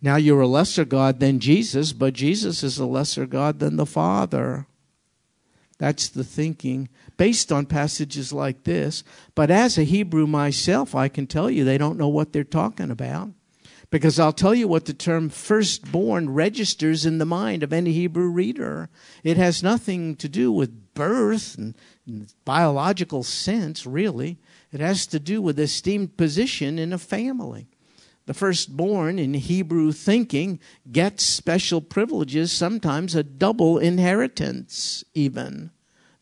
Now 0.00 0.16
you're 0.16 0.40
a 0.40 0.46
lesser 0.46 0.86
God 0.86 1.20
than 1.20 1.38
Jesus, 1.38 1.92
but 1.92 2.14
Jesus 2.14 2.62
is 2.62 2.78
a 2.78 2.86
lesser 2.86 3.26
God 3.26 3.58
than 3.58 3.76
the 3.76 3.84
Father. 3.84 4.66
That's 5.78 6.08
the 6.08 6.24
thinking 6.24 6.88
based 7.18 7.52
on 7.52 7.66
passages 7.66 8.32
like 8.32 8.64
this. 8.64 9.04
But 9.34 9.50
as 9.50 9.76
a 9.76 9.84
Hebrew 9.84 10.26
myself, 10.26 10.94
I 10.94 11.08
can 11.08 11.26
tell 11.26 11.50
you 11.50 11.62
they 11.62 11.76
don't 11.76 11.98
know 11.98 12.08
what 12.08 12.32
they're 12.32 12.42
talking 12.42 12.90
about. 12.90 13.32
Because 13.94 14.18
I'll 14.18 14.32
tell 14.32 14.56
you 14.56 14.66
what 14.66 14.86
the 14.86 14.92
term 14.92 15.28
firstborn 15.28 16.30
registers 16.30 17.06
in 17.06 17.18
the 17.18 17.24
mind 17.24 17.62
of 17.62 17.72
any 17.72 17.92
Hebrew 17.92 18.26
reader. 18.26 18.90
It 19.22 19.36
has 19.36 19.62
nothing 19.62 20.16
to 20.16 20.28
do 20.28 20.50
with 20.50 20.94
birth 20.94 21.56
and, 21.56 21.76
biological 22.44 23.22
sense, 23.22 23.86
really. 23.86 24.40
It 24.72 24.80
has 24.80 25.06
to 25.06 25.20
do 25.20 25.40
with 25.40 25.60
esteemed 25.60 26.16
position 26.16 26.76
in 26.76 26.92
a 26.92 26.98
family. 26.98 27.68
The 28.26 28.34
firstborn 28.34 29.20
in 29.20 29.34
Hebrew 29.34 29.92
thinking 29.92 30.58
gets 30.90 31.22
special 31.22 31.80
privileges, 31.80 32.50
sometimes 32.50 33.14
a 33.14 33.22
double 33.22 33.78
inheritance, 33.78 35.04
even. 35.14 35.70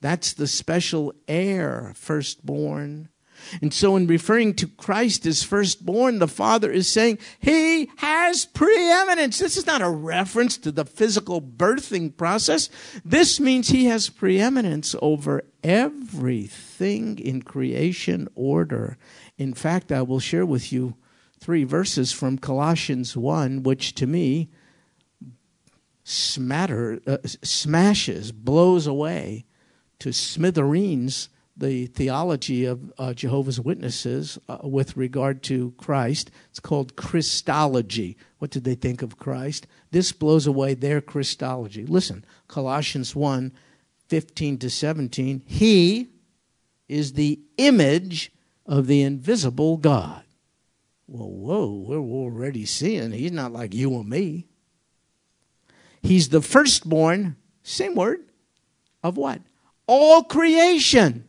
That's 0.03 0.35
the 0.35 0.47
special 0.47 1.14
heir, 1.27 1.95
firstborn. 1.97 3.09
And 3.61 3.72
so, 3.72 3.97
in 3.97 4.07
referring 4.07 4.55
to 4.55 4.66
Christ 4.66 5.26
as 5.26 5.43
firstborn, 5.43 6.18
the 6.18 6.28
Father 6.28 6.70
is 6.70 6.90
saying 6.90 7.18
he 7.38 7.90
has 7.97 8.45
preeminence. 8.47 9.38
This 9.38 9.57
is 9.57 9.66
not 9.66 9.82
a 9.82 9.90
reference 9.90 10.57
to 10.59 10.72
the 10.72 10.84
physical 10.84 11.40
birthing 11.40 12.16
process. 12.16 12.68
This 13.05 13.40
means 13.40 13.68
he 13.68 13.86
has 13.86 14.09
preeminence 14.09 14.95
over 15.03 15.43
everything 15.62 17.18
in 17.18 17.43
creation 17.43 18.28
order. 18.34 18.97
In 19.38 19.55
fact, 19.55 19.93
I 19.93 20.03
will 20.03 20.20
share 20.20 20.47
with 20.47 20.72
you 20.72 20.97
three 21.38 21.64
verses 21.64 22.12
from 22.12 22.38
Colossians 22.38 23.16
1, 23.16 23.62
which 23.62 23.95
to 23.97 24.07
me 24.07 24.51
smatter, 26.05 27.01
uh, 27.07 27.18
smashes, 27.24 28.32
blows 28.32 28.86
away 28.86 29.45
to 29.99 30.12
smithereens 30.12 31.28
the 31.57 31.86
theology 31.86 32.64
of 32.64 32.92
uh, 32.98 33.12
Jehovah's 33.12 33.61
Witnesses 33.61 34.38
uh, 34.48 34.59
with 34.62 34.96
regard 34.96 35.42
to 35.44 35.72
Christ. 35.76 36.30
It's 36.50 36.61
called 36.61 36.96
Christology. 36.96 38.16
What 38.38 38.50
did 38.50 38.64
they 38.64 38.74
think 38.74 39.03
of 39.03 39.18
Christ? 39.18 39.66
This 39.90 40.12
blows 40.12 40.46
away 40.46 40.74
their 40.74 41.00
Christology. 41.00 41.84
Listen, 41.84 42.24
Colossians 42.48 43.14
1 43.14 43.53
15 44.09 44.59
to 44.59 44.68
17. 44.68 45.42
He 45.46 46.09
is 46.86 47.14
the 47.14 47.40
image 47.57 48.30
of 48.66 48.86
the 48.86 49.03
invisible 49.03 49.78
God. 49.78 50.22
Well, 51.07 51.30
whoa, 51.30 51.72
we're 51.86 51.98
already 51.98 52.66
seeing 52.66 53.12
he's 53.12 53.32
not 53.32 53.53
like 53.53 53.74
you 53.74 53.90
or 53.90 54.05
me. 54.05 54.48
He's 56.03 56.28
the 56.28 56.42
firstborn, 56.42 57.36
same 57.62 57.94
word, 57.94 58.20
of 59.03 59.16
what? 59.16 59.40
All 59.86 60.24
creation. 60.24 61.28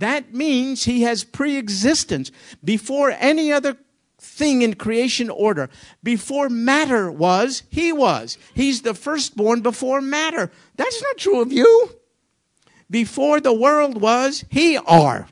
That 0.00 0.32
means 0.32 0.84
he 0.84 1.02
has 1.02 1.24
pre-existence 1.24 2.32
before 2.64 3.10
any 3.10 3.52
other 3.52 3.76
thing 4.18 4.62
in 4.62 4.74
creation 4.74 5.28
order. 5.28 5.68
Before 6.02 6.48
matter 6.48 7.12
was, 7.12 7.64
he 7.68 7.92
was. 7.92 8.38
He's 8.54 8.80
the 8.80 8.94
firstborn 8.94 9.60
before 9.60 10.00
matter. 10.00 10.50
That's 10.76 11.02
not 11.02 11.18
true 11.18 11.42
of 11.42 11.52
you. 11.52 11.90
Before 12.90 13.40
the 13.40 13.52
world 13.52 14.00
was, 14.00 14.44
he 14.48 14.78
are. 14.78 15.28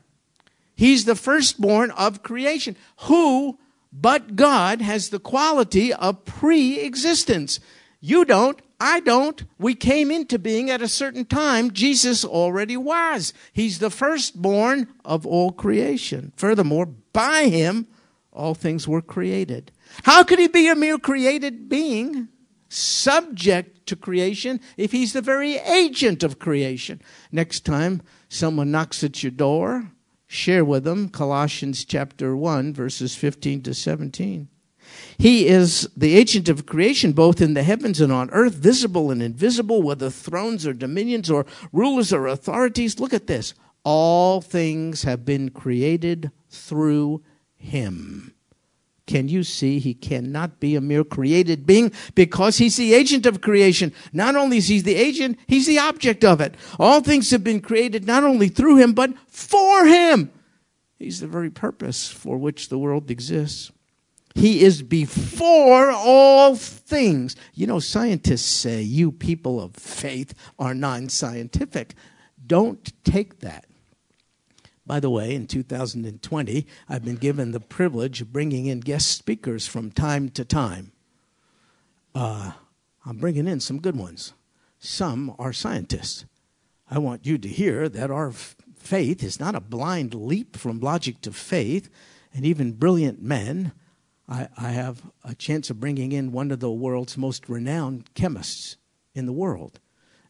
He's 0.75 1.05
the 1.05 1.15
firstborn 1.15 1.89
of 1.91 2.21
creation. 2.21 2.75
Who 3.01 3.57
but 3.91 4.35
God 4.35 4.81
has 4.81 5.09
the 5.09 5.19
quality 5.19 5.91
of 5.91 6.25
pre-existence? 6.25 7.59
You 8.01 8.23
don't, 8.23 8.61
I 8.79 9.01
don't. 9.01 9.43
We 9.57 9.75
came 9.75 10.09
into 10.09 10.39
being 10.39 10.69
at 10.69 10.81
a 10.81 10.87
certain 10.87 11.25
time. 11.25 11.71
Jesus 11.71 12.23
already 12.23 12.77
was. 12.77 13.33
He's 13.51 13.79
the 13.79 13.89
firstborn 13.89 14.87
of 15.03 15.25
all 15.25 15.51
creation. 15.51 16.31
Furthermore, 16.37 16.85
by 16.85 17.49
him, 17.49 17.87
all 18.31 18.55
things 18.55 18.87
were 18.87 19.01
created. 19.01 19.71
How 20.03 20.23
could 20.23 20.39
he 20.39 20.47
be 20.47 20.67
a 20.69 20.75
mere 20.75 20.97
created 20.97 21.67
being, 21.67 22.29
subject 22.69 23.85
to 23.87 23.95
creation, 23.95 24.61
if 24.77 24.91
he's 24.91 25.11
the 25.13 25.21
very 25.21 25.57
agent 25.57 26.23
of 26.23 26.39
creation? 26.39 27.01
Next 27.31 27.65
time 27.65 28.01
someone 28.29 28.71
knocks 28.71 29.03
at 29.03 29.23
your 29.23 29.31
door, 29.31 29.91
share 30.27 30.63
with 30.63 30.85
them 30.85 31.09
Colossians 31.09 31.83
chapter 31.83 32.33
1, 32.35 32.73
verses 32.73 33.15
15 33.15 33.63
to 33.63 33.73
17. 33.73 34.47
He 35.19 35.47
is 35.47 35.89
the 35.97 36.15
agent 36.15 36.47
of 36.47 36.65
creation, 36.65 37.11
both 37.11 37.41
in 37.41 37.53
the 37.53 37.61
heavens 37.61 37.99
and 37.99 38.09
on 38.09 38.29
earth, 38.29 38.55
visible 38.55 39.11
and 39.11 39.21
invisible, 39.21 39.81
whether 39.81 40.09
thrones 40.09 40.65
or 40.65 40.71
dominions 40.71 41.29
or 41.29 41.45
rulers 41.73 42.13
or 42.13 42.25
authorities. 42.25 43.01
Look 43.01 43.13
at 43.13 43.27
this. 43.27 43.53
All 43.83 44.39
things 44.39 45.03
have 45.03 45.25
been 45.25 45.49
created 45.49 46.31
through 46.49 47.21
him. 47.57 48.33
Can 49.07 49.27
you 49.27 49.43
see 49.43 49.79
he 49.79 49.93
cannot 49.93 50.61
be 50.61 50.77
a 50.77 50.81
mere 50.81 51.03
created 51.03 51.65
being 51.65 51.91
because 52.15 52.59
he's 52.59 52.77
the 52.77 52.93
agent 52.93 53.25
of 53.25 53.41
creation? 53.41 53.91
Not 54.13 54.37
only 54.37 54.57
is 54.57 54.69
he 54.69 54.79
the 54.79 54.95
agent, 54.95 55.37
he's 55.47 55.67
the 55.67 55.79
object 55.79 56.23
of 56.23 56.39
it. 56.39 56.55
All 56.79 57.01
things 57.01 57.29
have 57.31 57.43
been 57.43 57.59
created 57.59 58.07
not 58.07 58.23
only 58.23 58.47
through 58.47 58.77
him, 58.77 58.93
but 58.93 59.11
for 59.27 59.85
him. 59.85 60.31
He's 60.97 61.19
the 61.19 61.27
very 61.27 61.49
purpose 61.49 62.07
for 62.07 62.37
which 62.37 62.69
the 62.69 62.77
world 62.77 63.11
exists. 63.11 63.71
He 64.35 64.63
is 64.63 64.81
before 64.81 65.91
all 65.91 66.55
things. 66.55 67.35
You 67.53 67.67
know, 67.67 67.79
scientists 67.79 68.45
say 68.45 68.81
you 68.81 69.11
people 69.11 69.61
of 69.61 69.75
faith 69.75 70.33
are 70.57 70.73
non 70.73 71.09
scientific. 71.09 71.95
Don't 72.45 72.91
take 73.03 73.39
that. 73.39 73.65
By 74.85 74.99
the 74.99 75.09
way, 75.09 75.35
in 75.35 75.45
2020, 75.45 76.65
I've 76.87 77.05
been 77.05 77.15
given 77.15 77.51
the 77.51 77.59
privilege 77.59 78.21
of 78.21 78.33
bringing 78.33 78.65
in 78.65 78.79
guest 78.79 79.11
speakers 79.11 79.67
from 79.67 79.91
time 79.91 80.29
to 80.29 80.43
time. 80.43 80.93
Uh, 82.15 82.53
I'm 83.05 83.17
bringing 83.17 83.47
in 83.47 83.59
some 83.59 83.79
good 83.79 83.95
ones. 83.95 84.33
Some 84.79 85.35
are 85.37 85.53
scientists. 85.53 86.25
I 86.89 86.97
want 86.97 87.25
you 87.25 87.37
to 87.37 87.47
hear 87.47 87.87
that 87.87 88.09
our 88.09 88.31
faith 88.31 89.23
is 89.23 89.39
not 89.39 89.53
a 89.53 89.61
blind 89.61 90.15
leap 90.15 90.57
from 90.57 90.79
logic 90.79 91.21
to 91.21 91.31
faith, 91.31 91.89
and 92.33 92.43
even 92.45 92.71
brilliant 92.71 93.21
men 93.21 93.73
I, 94.29 94.47
I 94.57 94.69
have 94.69 95.01
a 95.23 95.33
chance 95.33 95.69
of 95.69 95.79
bringing 95.79 96.11
in 96.11 96.31
one 96.31 96.51
of 96.51 96.59
the 96.59 96.69
world's 96.69 97.17
most 97.17 97.49
renowned 97.49 98.13
chemists 98.13 98.77
in 99.15 99.25
the 99.25 99.33
world, 99.33 99.79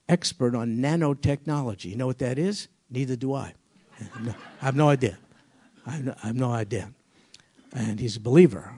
expert 0.07 0.55
on 0.55 0.77
nanotechnology. 0.77 1.85
You 1.85 1.97
know 1.97 2.07
what 2.07 2.19
that 2.19 2.39
is? 2.39 2.69
Neither 2.89 3.17
do 3.17 3.33
I. 3.33 3.53
no, 4.21 4.33
I 4.61 4.65
have 4.65 4.75
no 4.75 4.89
idea. 4.89 5.17
I 5.85 5.91
have 5.91 6.05
no, 6.05 6.15
I 6.23 6.27
have 6.27 6.35
no, 6.35 6.51
idea. 6.51 6.93
And 7.73 7.99
he's 7.99 8.15
a 8.15 8.21
believer. 8.21 8.73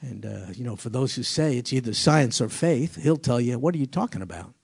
And, 0.00 0.24
uh, 0.24 0.46
you 0.54 0.64
know, 0.64 0.76
for 0.76 0.88
those 0.88 1.14
who 1.14 1.22
say 1.22 1.56
it's 1.56 1.72
either 1.72 1.92
science 1.92 2.40
or 2.40 2.48
faith, 2.48 2.96
he'll 2.96 3.16
tell 3.16 3.40
you, 3.40 3.58
what 3.58 3.74
are 3.74 3.78
you 3.78 3.86
talking 3.86 4.22
about? 4.22 4.54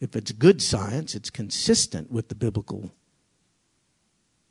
If 0.00 0.14
it's 0.14 0.32
good 0.32 0.60
science, 0.60 1.14
it's 1.14 1.30
consistent 1.30 2.10
with 2.10 2.28
the 2.28 2.34
biblical 2.34 2.92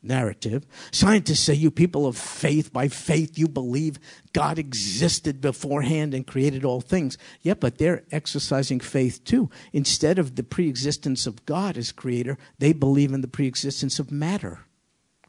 narrative. 0.05 0.65
Scientists 0.91 1.39
say 1.39 1.53
you 1.53 1.71
people 1.71 2.07
of 2.07 2.17
faith, 2.17 2.71
by 2.71 2.87
faith 2.87 3.37
you 3.37 3.47
believe 3.47 3.99
God 4.33 4.59
existed 4.59 5.41
beforehand 5.41 6.13
and 6.13 6.27
created 6.27 6.63
all 6.63 6.81
things. 6.81 7.17
Yeah, 7.41 7.55
but 7.55 7.77
they're 7.77 8.03
exercising 8.11 8.79
faith 8.79 9.23
too. 9.23 9.49
Instead 9.73 10.19
of 10.19 10.35
the 10.35 10.43
preexistence 10.43 11.27
of 11.27 11.45
God 11.45 11.77
as 11.77 11.91
creator, 11.91 12.37
they 12.59 12.73
believe 12.73 13.13
in 13.13 13.21
the 13.21 13.27
preexistence 13.27 13.99
of 13.99 14.11
matter. 14.11 14.59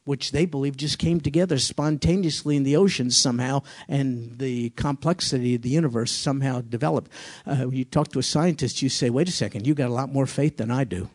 Which 0.05 0.31
they 0.31 0.47
believe 0.47 0.77
just 0.77 1.01
came 1.01 1.21
together 1.21 1.59
spontaneously 1.59 2.57
in 2.57 2.63
the 2.63 2.77
oceans 2.77 3.17
somehow, 3.17 3.63
and 3.89 4.39
the 4.39 4.71
complexity 4.71 5.57
of 5.57 5.63
the 5.63 5.69
universe 5.69 6.13
somehow 6.13 6.61
developed. 6.61 7.11
Uh, 7.45 7.57
when 7.57 7.77
you 7.77 7.85
talk 7.85 8.09
to 8.13 8.21
a 8.21 8.23
scientist, 8.23 8.83
you 8.83 8.89
say, 8.89 9.11
wait 9.11 9.29
a 9.29 9.33
second, 9.33 9.67
you 9.67 9.75
got 9.75 9.91
a 9.91 9.93
lot 9.93 10.13
more 10.13 10.27
faith 10.27 10.59
than 10.59 10.71
I 10.71 10.85
do 10.85 11.11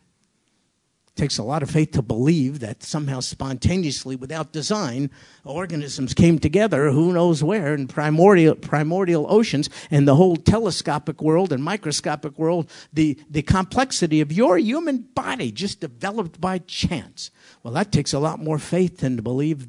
takes 1.14 1.36
a 1.36 1.42
lot 1.42 1.62
of 1.62 1.70
faith 1.70 1.92
to 1.92 2.02
believe 2.02 2.60
that 2.60 2.82
somehow 2.82 3.20
spontaneously 3.20 4.16
without 4.16 4.52
design 4.52 5.10
organisms 5.44 6.14
came 6.14 6.38
together 6.38 6.90
who 6.90 7.12
knows 7.12 7.44
where 7.44 7.74
in 7.74 7.86
primordial 7.86 8.54
primordial 8.54 9.26
oceans 9.28 9.68
and 9.90 10.08
the 10.08 10.16
whole 10.16 10.36
telescopic 10.36 11.20
world 11.20 11.52
and 11.52 11.62
microscopic 11.62 12.38
world 12.38 12.70
the 12.92 13.18
the 13.28 13.42
complexity 13.42 14.20
of 14.20 14.32
your 14.32 14.56
human 14.56 14.98
body 15.14 15.52
just 15.52 15.80
developed 15.80 16.40
by 16.40 16.58
chance. 16.58 17.30
Well 17.62 17.74
that 17.74 17.92
takes 17.92 18.14
a 18.14 18.18
lot 18.18 18.40
more 18.40 18.58
faith 18.58 18.98
than 18.98 19.16
to 19.16 19.22
believe 19.22 19.68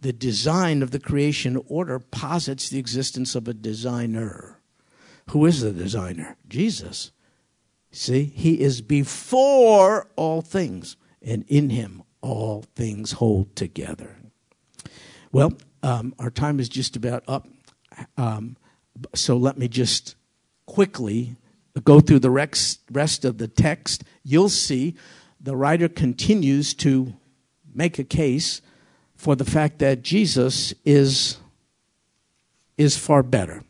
the 0.00 0.12
design 0.12 0.82
of 0.82 0.90
the 0.90 1.00
creation 1.00 1.62
order 1.66 1.98
posits 1.98 2.70
the 2.70 2.78
existence 2.78 3.34
of 3.34 3.46
a 3.46 3.54
designer. 3.54 4.60
Who 5.30 5.44
is 5.44 5.60
the 5.60 5.72
designer? 5.72 6.38
Jesus 6.48 7.10
See, 7.98 8.26
he 8.26 8.60
is 8.60 8.80
before 8.80 10.06
all 10.14 10.40
things, 10.40 10.96
and 11.20 11.44
in 11.48 11.70
him 11.70 12.04
all 12.20 12.62
things 12.76 13.10
hold 13.10 13.56
together. 13.56 14.14
Well, 15.32 15.54
um, 15.82 16.14
our 16.16 16.30
time 16.30 16.60
is 16.60 16.68
just 16.68 16.94
about 16.94 17.24
up. 17.26 17.48
Um, 18.16 18.56
so 19.16 19.36
let 19.36 19.58
me 19.58 19.66
just 19.66 20.14
quickly 20.64 21.34
go 21.82 21.98
through 21.98 22.20
the 22.20 22.30
rest 22.30 23.24
of 23.24 23.38
the 23.38 23.48
text. 23.48 24.04
You'll 24.22 24.48
see 24.48 24.94
the 25.40 25.56
writer 25.56 25.88
continues 25.88 26.74
to 26.74 27.14
make 27.74 27.98
a 27.98 28.04
case 28.04 28.62
for 29.16 29.34
the 29.34 29.44
fact 29.44 29.80
that 29.80 30.02
Jesus 30.02 30.72
is, 30.84 31.38
is 32.76 32.96
far 32.96 33.24
better. 33.24 33.64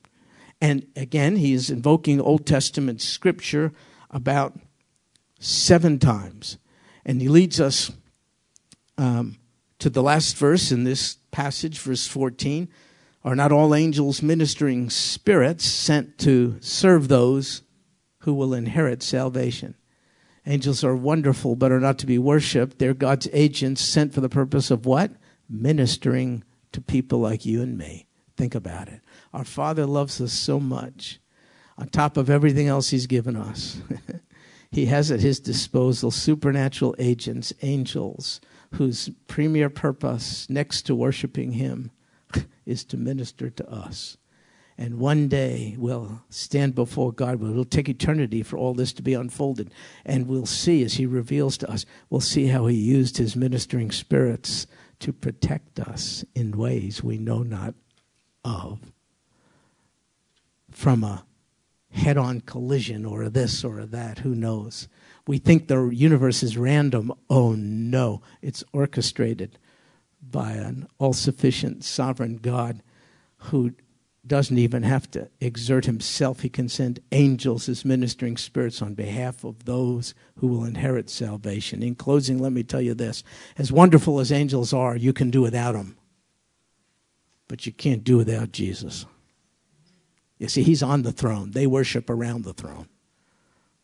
And 0.61 0.87
again, 0.95 1.37
he 1.37 1.55
is 1.55 1.70
invoking 1.70 2.20
Old 2.20 2.45
Testament 2.45 3.01
scripture 3.01 3.72
about 4.11 4.59
seven 5.39 5.99
times. 5.99 6.59
And 7.05 7.21
he 7.21 7.29
leads 7.29 7.61
us 7.61 7.93
um, 8.97 9.39
to 9.79 9.91
the 9.91 10.03
last 10.03 10.37
verse 10.37 10.73
in 10.73 10.85
this 10.85 11.17
passage, 11.31 11.79
verse 11.79 12.07
14. 12.07 12.69
Are 13.25 13.37
not 13.37 13.53
all 13.53 13.75
angels 13.75 14.23
ministering 14.23 14.91
spirits 14.91 15.65
sent 15.65 16.19
to 16.19 16.57
serve 16.61 17.09
those 17.09 17.63
who 18.21 18.35
will 18.35 18.55
inherit 18.55 19.03
salvation? 19.03 19.75
Angels 20.47 20.83
are 20.83 20.97
wonderful, 20.97 21.57
but 21.57 21.73
are 21.73 21.81
not 21.81 21.99
to 21.99 22.07
be 22.07 22.19
worshiped. 22.19 22.79
They're 22.79 22.95
God's 22.95 23.29
agents 23.33 23.83
sent 23.83 24.15
for 24.15 24.21
the 24.21 24.31
purpose 24.31 24.71
of 24.71 24.87
what? 24.87 25.11
Ministering 25.49 26.43
to 26.73 26.81
people 26.81 27.19
like 27.19 27.45
you 27.45 27.61
and 27.61 27.77
me. 27.77 28.07
Think 28.37 28.55
about 28.55 28.89
it. 28.89 29.01
Our 29.35 29.45
Father 29.45 29.85
loves 29.85 30.21
us 30.21 30.33
so 30.33 30.59
much 30.59 31.21
on 31.79 31.89
top 31.89 32.16
of 32.16 32.29
everything 32.29 32.66
else 32.66 32.91
He's 32.91 33.07
given 33.07 33.37
us. 33.37 33.81
he 34.70 34.87
has 34.87 35.11
at 35.11 35.20
His 35.20 35.41
disposal 35.41 36.11
supernatural 36.11 36.95
agents, 36.99 37.53
angels, 37.62 38.41
whose 38.74 39.11
premier 39.29 39.70
purpose, 39.70 40.51
next 40.51 40.83
to 40.83 40.95
worshiping 40.95 41.53
Him, 41.53 41.91
is 42.66 42.85
to 42.85 42.97
minister 42.97 43.49
to 43.49 43.70
us. 43.70 44.16
And 44.81 45.01
one 45.01 45.26
day 45.26 45.74
we'll 45.76 46.22
stand 46.31 46.76
before 46.76 47.12
God. 47.12 47.43
It'll 47.43 47.64
take 47.64 47.89
eternity 47.89 48.45
for 48.45 48.57
all 48.57 48.74
this 48.74 48.93
to 48.95 49.03
be 49.03 49.14
unfolded. 49.14 49.72
And 50.05 50.29
we'll 50.29 50.47
see 50.47 50.85
as 50.85 50.95
He 50.95 51.07
reveals 51.07 51.57
to 51.59 51.70
us, 51.70 51.85
we'll 52.11 52.20
see 52.20 52.47
how 52.47 52.66
He 52.66 52.76
used 52.76 53.16
His 53.16 53.35
ministering 53.35 53.91
spirits 53.91 54.66
to 55.01 55.12
protect 55.12 55.81
us 55.81 56.24
in 56.35 56.57
ways 56.57 57.03
we 57.03 57.18
know 57.18 57.43
not 57.43 57.74
of 58.45 58.79
from 60.70 61.03
a 61.03 61.24
head 61.91 62.16
on 62.16 62.41
collision 62.43 63.05
or 63.05 63.28
this 63.28 63.64
or 63.64 63.84
that, 63.86 64.18
who 64.20 64.34
knows? 64.34 64.89
We 65.26 65.39
think 65.39 65.68
the 65.68 65.89
universe 65.89 66.43
is 66.43 66.57
random. 66.57 67.12
Oh 67.28 67.53
no, 67.53 68.22
it's 68.41 68.64
orchestrated 68.72 69.59
by 70.22 70.53
an 70.53 70.89
all 70.99 71.12
sufficient 71.12 71.84
sovereign 71.84 72.39
God 72.39 72.82
who 73.36 73.72
doesn't 74.26 74.59
even 74.59 74.82
have 74.82 75.11
to 75.11 75.28
exert 75.41 75.86
himself. 75.86 76.41
He 76.41 76.49
can 76.49 76.68
send 76.68 77.01
angels 77.12 77.68
as 77.68 77.84
ministering 77.84 78.36
spirits 78.36 78.82
on 78.82 78.95
behalf 78.95 79.43
of 79.43 79.64
those 79.64 80.14
who 80.36 80.47
will 80.47 80.64
inherit 80.64 81.09
salvation. 81.09 81.82
In 81.82 81.95
closing, 81.95 82.39
let 82.39 82.53
me 82.53 82.62
tell 82.62 82.82
you 82.82 82.95
this 82.95 83.24
as 83.57 83.72
wonderful 83.72 84.20
as 84.20 84.30
angels 84.30 84.72
are, 84.72 84.97
you 84.97 85.12
can 85.12 85.30
do 85.30 85.41
without 85.41 85.72
them, 85.72 85.97
but 87.49 87.64
you 87.64 87.72
can't 87.72 88.05
do 88.05 88.18
without 88.18 88.53
Jesus. 88.53 89.07
You 90.39 90.49
see, 90.49 90.62
he's 90.62 90.82
on 90.82 91.03
the 91.03 91.12
throne. 91.12 91.51
They 91.51 91.66
worship 91.66 92.09
around 92.09 92.45
the 92.45 92.55
throne. 92.55 92.89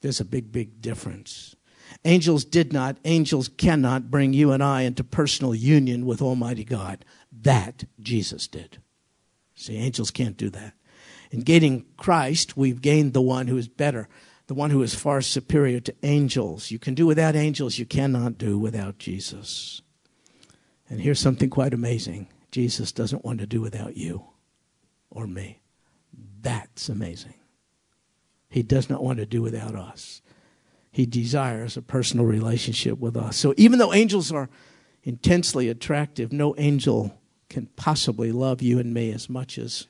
There's 0.01 0.21
a 0.21 0.25
big, 0.25 0.53
big 0.53 0.81
difference. 0.81 1.57
Angels 2.05 2.45
did 2.45 2.73
not, 2.73 2.97
angels 3.05 3.49
cannot 3.49 4.11
bring 4.11 4.33
you 4.33 4.53
and 4.53 4.63
I 4.63 4.83
into 4.83 5.05
personal 5.05 5.55
union 5.55 6.07
with 6.07 6.23
Almighty 6.23 6.65
God. 6.65 7.05
That 7.33 7.85
Jesus 8.01 8.47
did. 8.47 8.79
See, 9.55 9.77
angels 9.77 10.11
can't 10.11 10.37
do 10.37 10.51
that. 10.51 10.75
In 11.31 11.41
gaining 11.41 11.85
Christ, 11.97 12.57
we've 12.57 12.81
gained 12.81 13.13
the 13.13 13.23
one 13.23 13.47
who 13.49 13.57
is 13.57 13.69
better. 13.69 14.09
the 14.47 14.55
one 14.55 14.71
who 14.71 14.83
is 14.83 14.95
far 14.95 15.23
superior 15.23 15.81
to 15.81 15.95
angels. 16.03 16.71
You 16.71 16.79
can 16.79 16.95
do 16.95 17.07
without 17.07 17.35
angels, 17.35 17.79
you 17.79 17.87
cannot 17.87 18.37
do 18.37 18.59
without 18.59 18.99
Jesus. 18.99 19.81
And 20.91 21.01
here's 21.01 21.21
something 21.21 21.49
quite 21.49 21.73
amazing 21.73 22.29
Jesus 22.51 22.93
doesn't 22.93 23.25
want 23.25 23.41
to 23.41 23.47
do 23.47 23.61
without 23.61 23.97
you 23.97 24.25
or 25.11 25.27
me. 25.27 25.61
That's 26.45 26.91
amazing. 26.91 27.35
He 28.51 28.63
does 28.63 28.89
not 28.89 29.03
want 29.03 29.19
to 29.19 29.27
do 29.27 29.43
without 29.43 29.75
us. 29.75 30.23
He 30.93 31.07
desires 31.07 31.77
a 31.77 31.83
personal 31.83 32.27
relationship 32.27 32.99
with 33.01 33.17
us. 33.17 33.37
So 33.37 33.55
even 33.57 33.79
though 33.79 33.93
angels 33.93 34.31
are 34.31 34.49
intensely 35.03 35.69
attractive, 35.69 36.33
no 36.33 36.55
angel 36.59 37.19
can 37.49 37.67
possibly 37.77 38.31
love 38.31 38.63
you 38.63 38.79
and 38.79 38.93
me 38.93 39.11
as 39.11 39.29
much 39.29 39.59
as 39.59 39.89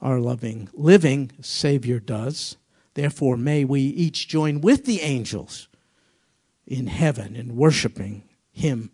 our 0.00 0.20
loving, 0.20 0.68
living 0.74 1.32
Savior 1.40 1.98
does. 1.98 2.56
Therefore, 2.94 3.36
may 3.36 3.64
we 3.64 3.80
each 3.80 4.28
join 4.28 4.60
with 4.60 4.84
the 4.84 5.00
angels 5.00 5.68
in 6.66 6.86
heaven 6.86 7.34
in 7.34 7.56
worshiping 7.56 8.24
Him, 8.52 8.90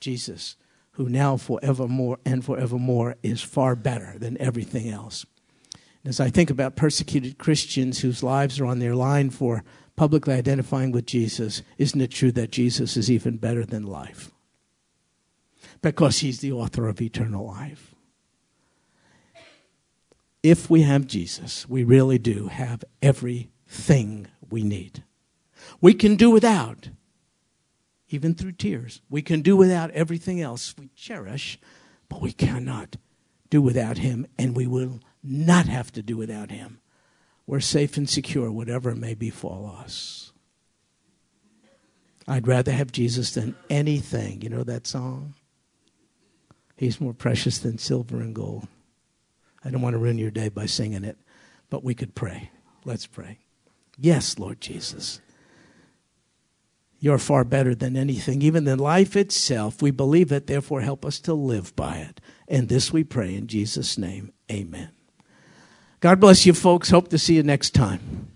Jesus, 0.00 0.56
who 0.92 1.08
now 1.08 1.36
forevermore 1.36 2.18
and 2.24 2.44
forevermore 2.44 3.16
is 3.22 3.42
far 3.42 3.74
better 3.74 4.14
than 4.18 4.40
everything 4.40 4.88
else. 4.88 5.26
As 6.08 6.20
I 6.20 6.30
think 6.30 6.48
about 6.48 6.74
persecuted 6.74 7.36
Christians 7.36 8.00
whose 8.00 8.22
lives 8.22 8.58
are 8.58 8.64
on 8.64 8.78
their 8.78 8.94
line 8.94 9.28
for 9.28 9.62
publicly 9.94 10.32
identifying 10.32 10.90
with 10.90 11.04
Jesus, 11.04 11.60
isn't 11.76 12.00
it 12.00 12.10
true 12.10 12.32
that 12.32 12.50
Jesus 12.50 12.96
is 12.96 13.10
even 13.10 13.36
better 13.36 13.62
than 13.66 13.82
life? 13.82 14.30
Because 15.82 16.20
he's 16.20 16.40
the 16.40 16.50
author 16.50 16.88
of 16.88 17.02
eternal 17.02 17.46
life. 17.46 17.94
If 20.42 20.70
we 20.70 20.80
have 20.80 21.06
Jesus, 21.06 21.68
we 21.68 21.84
really 21.84 22.18
do 22.18 22.46
have 22.46 22.86
everything 23.02 24.28
we 24.48 24.62
need. 24.62 25.04
We 25.82 25.92
can 25.92 26.16
do 26.16 26.30
without, 26.30 26.88
even 28.08 28.34
through 28.34 28.52
tears. 28.52 29.02
We 29.10 29.20
can 29.20 29.42
do 29.42 29.58
without 29.58 29.90
everything 29.90 30.40
else 30.40 30.74
we 30.78 30.88
cherish, 30.96 31.58
but 32.08 32.22
we 32.22 32.32
cannot 32.32 32.96
do 33.50 33.60
without 33.60 33.98
him, 33.98 34.26
and 34.38 34.56
we 34.56 34.66
will 34.66 35.00
not 35.22 35.66
have 35.66 35.92
to 35.92 36.02
do 36.02 36.16
without 36.16 36.50
him 36.50 36.80
we're 37.48 37.60
safe 37.60 37.96
and 37.96 38.08
secure, 38.08 38.52
whatever 38.52 38.94
may 38.94 39.14
befall 39.14 39.74
us. 39.82 40.32
I'd 42.28 42.46
rather 42.46 42.72
have 42.72 42.92
Jesus 42.92 43.30
than 43.32 43.56
anything. 43.70 44.42
You 44.42 44.50
know 44.50 44.64
that 44.64 44.86
song? 44.86 45.32
He's 46.76 47.00
more 47.00 47.14
precious 47.14 47.56
than 47.58 47.78
silver 47.78 48.18
and 48.18 48.34
gold. 48.34 48.68
I 49.64 49.70
don't 49.70 49.80
want 49.80 49.94
to 49.94 49.98
ruin 49.98 50.18
your 50.18 50.30
day 50.30 50.50
by 50.50 50.66
singing 50.66 51.04
it, 51.04 51.16
but 51.70 51.82
we 51.82 51.94
could 51.94 52.14
pray. 52.14 52.50
Let's 52.84 53.06
pray. 53.06 53.38
Yes, 53.96 54.38
Lord 54.38 54.60
Jesus. 54.60 55.22
You're 57.00 57.16
far 57.16 57.44
better 57.44 57.74
than 57.74 57.96
anything, 57.96 58.42
even 58.42 58.64
than 58.64 58.78
life 58.78 59.16
itself. 59.16 59.80
We 59.80 59.90
believe 59.90 60.32
it, 60.32 60.48
therefore, 60.48 60.82
help 60.82 61.02
us 61.02 61.18
to 61.20 61.32
live 61.32 61.74
by 61.74 61.96
it. 61.96 62.20
And 62.46 62.68
this 62.68 62.92
we 62.92 63.04
pray 63.04 63.34
in 63.34 63.46
Jesus' 63.46 63.96
name. 63.96 64.34
Amen. 64.52 64.90
God 66.00 66.20
bless 66.20 66.46
you, 66.46 66.54
folks. 66.54 66.90
Hope 66.90 67.08
to 67.08 67.18
see 67.18 67.34
you 67.34 67.42
next 67.42 67.74
time. 67.74 68.27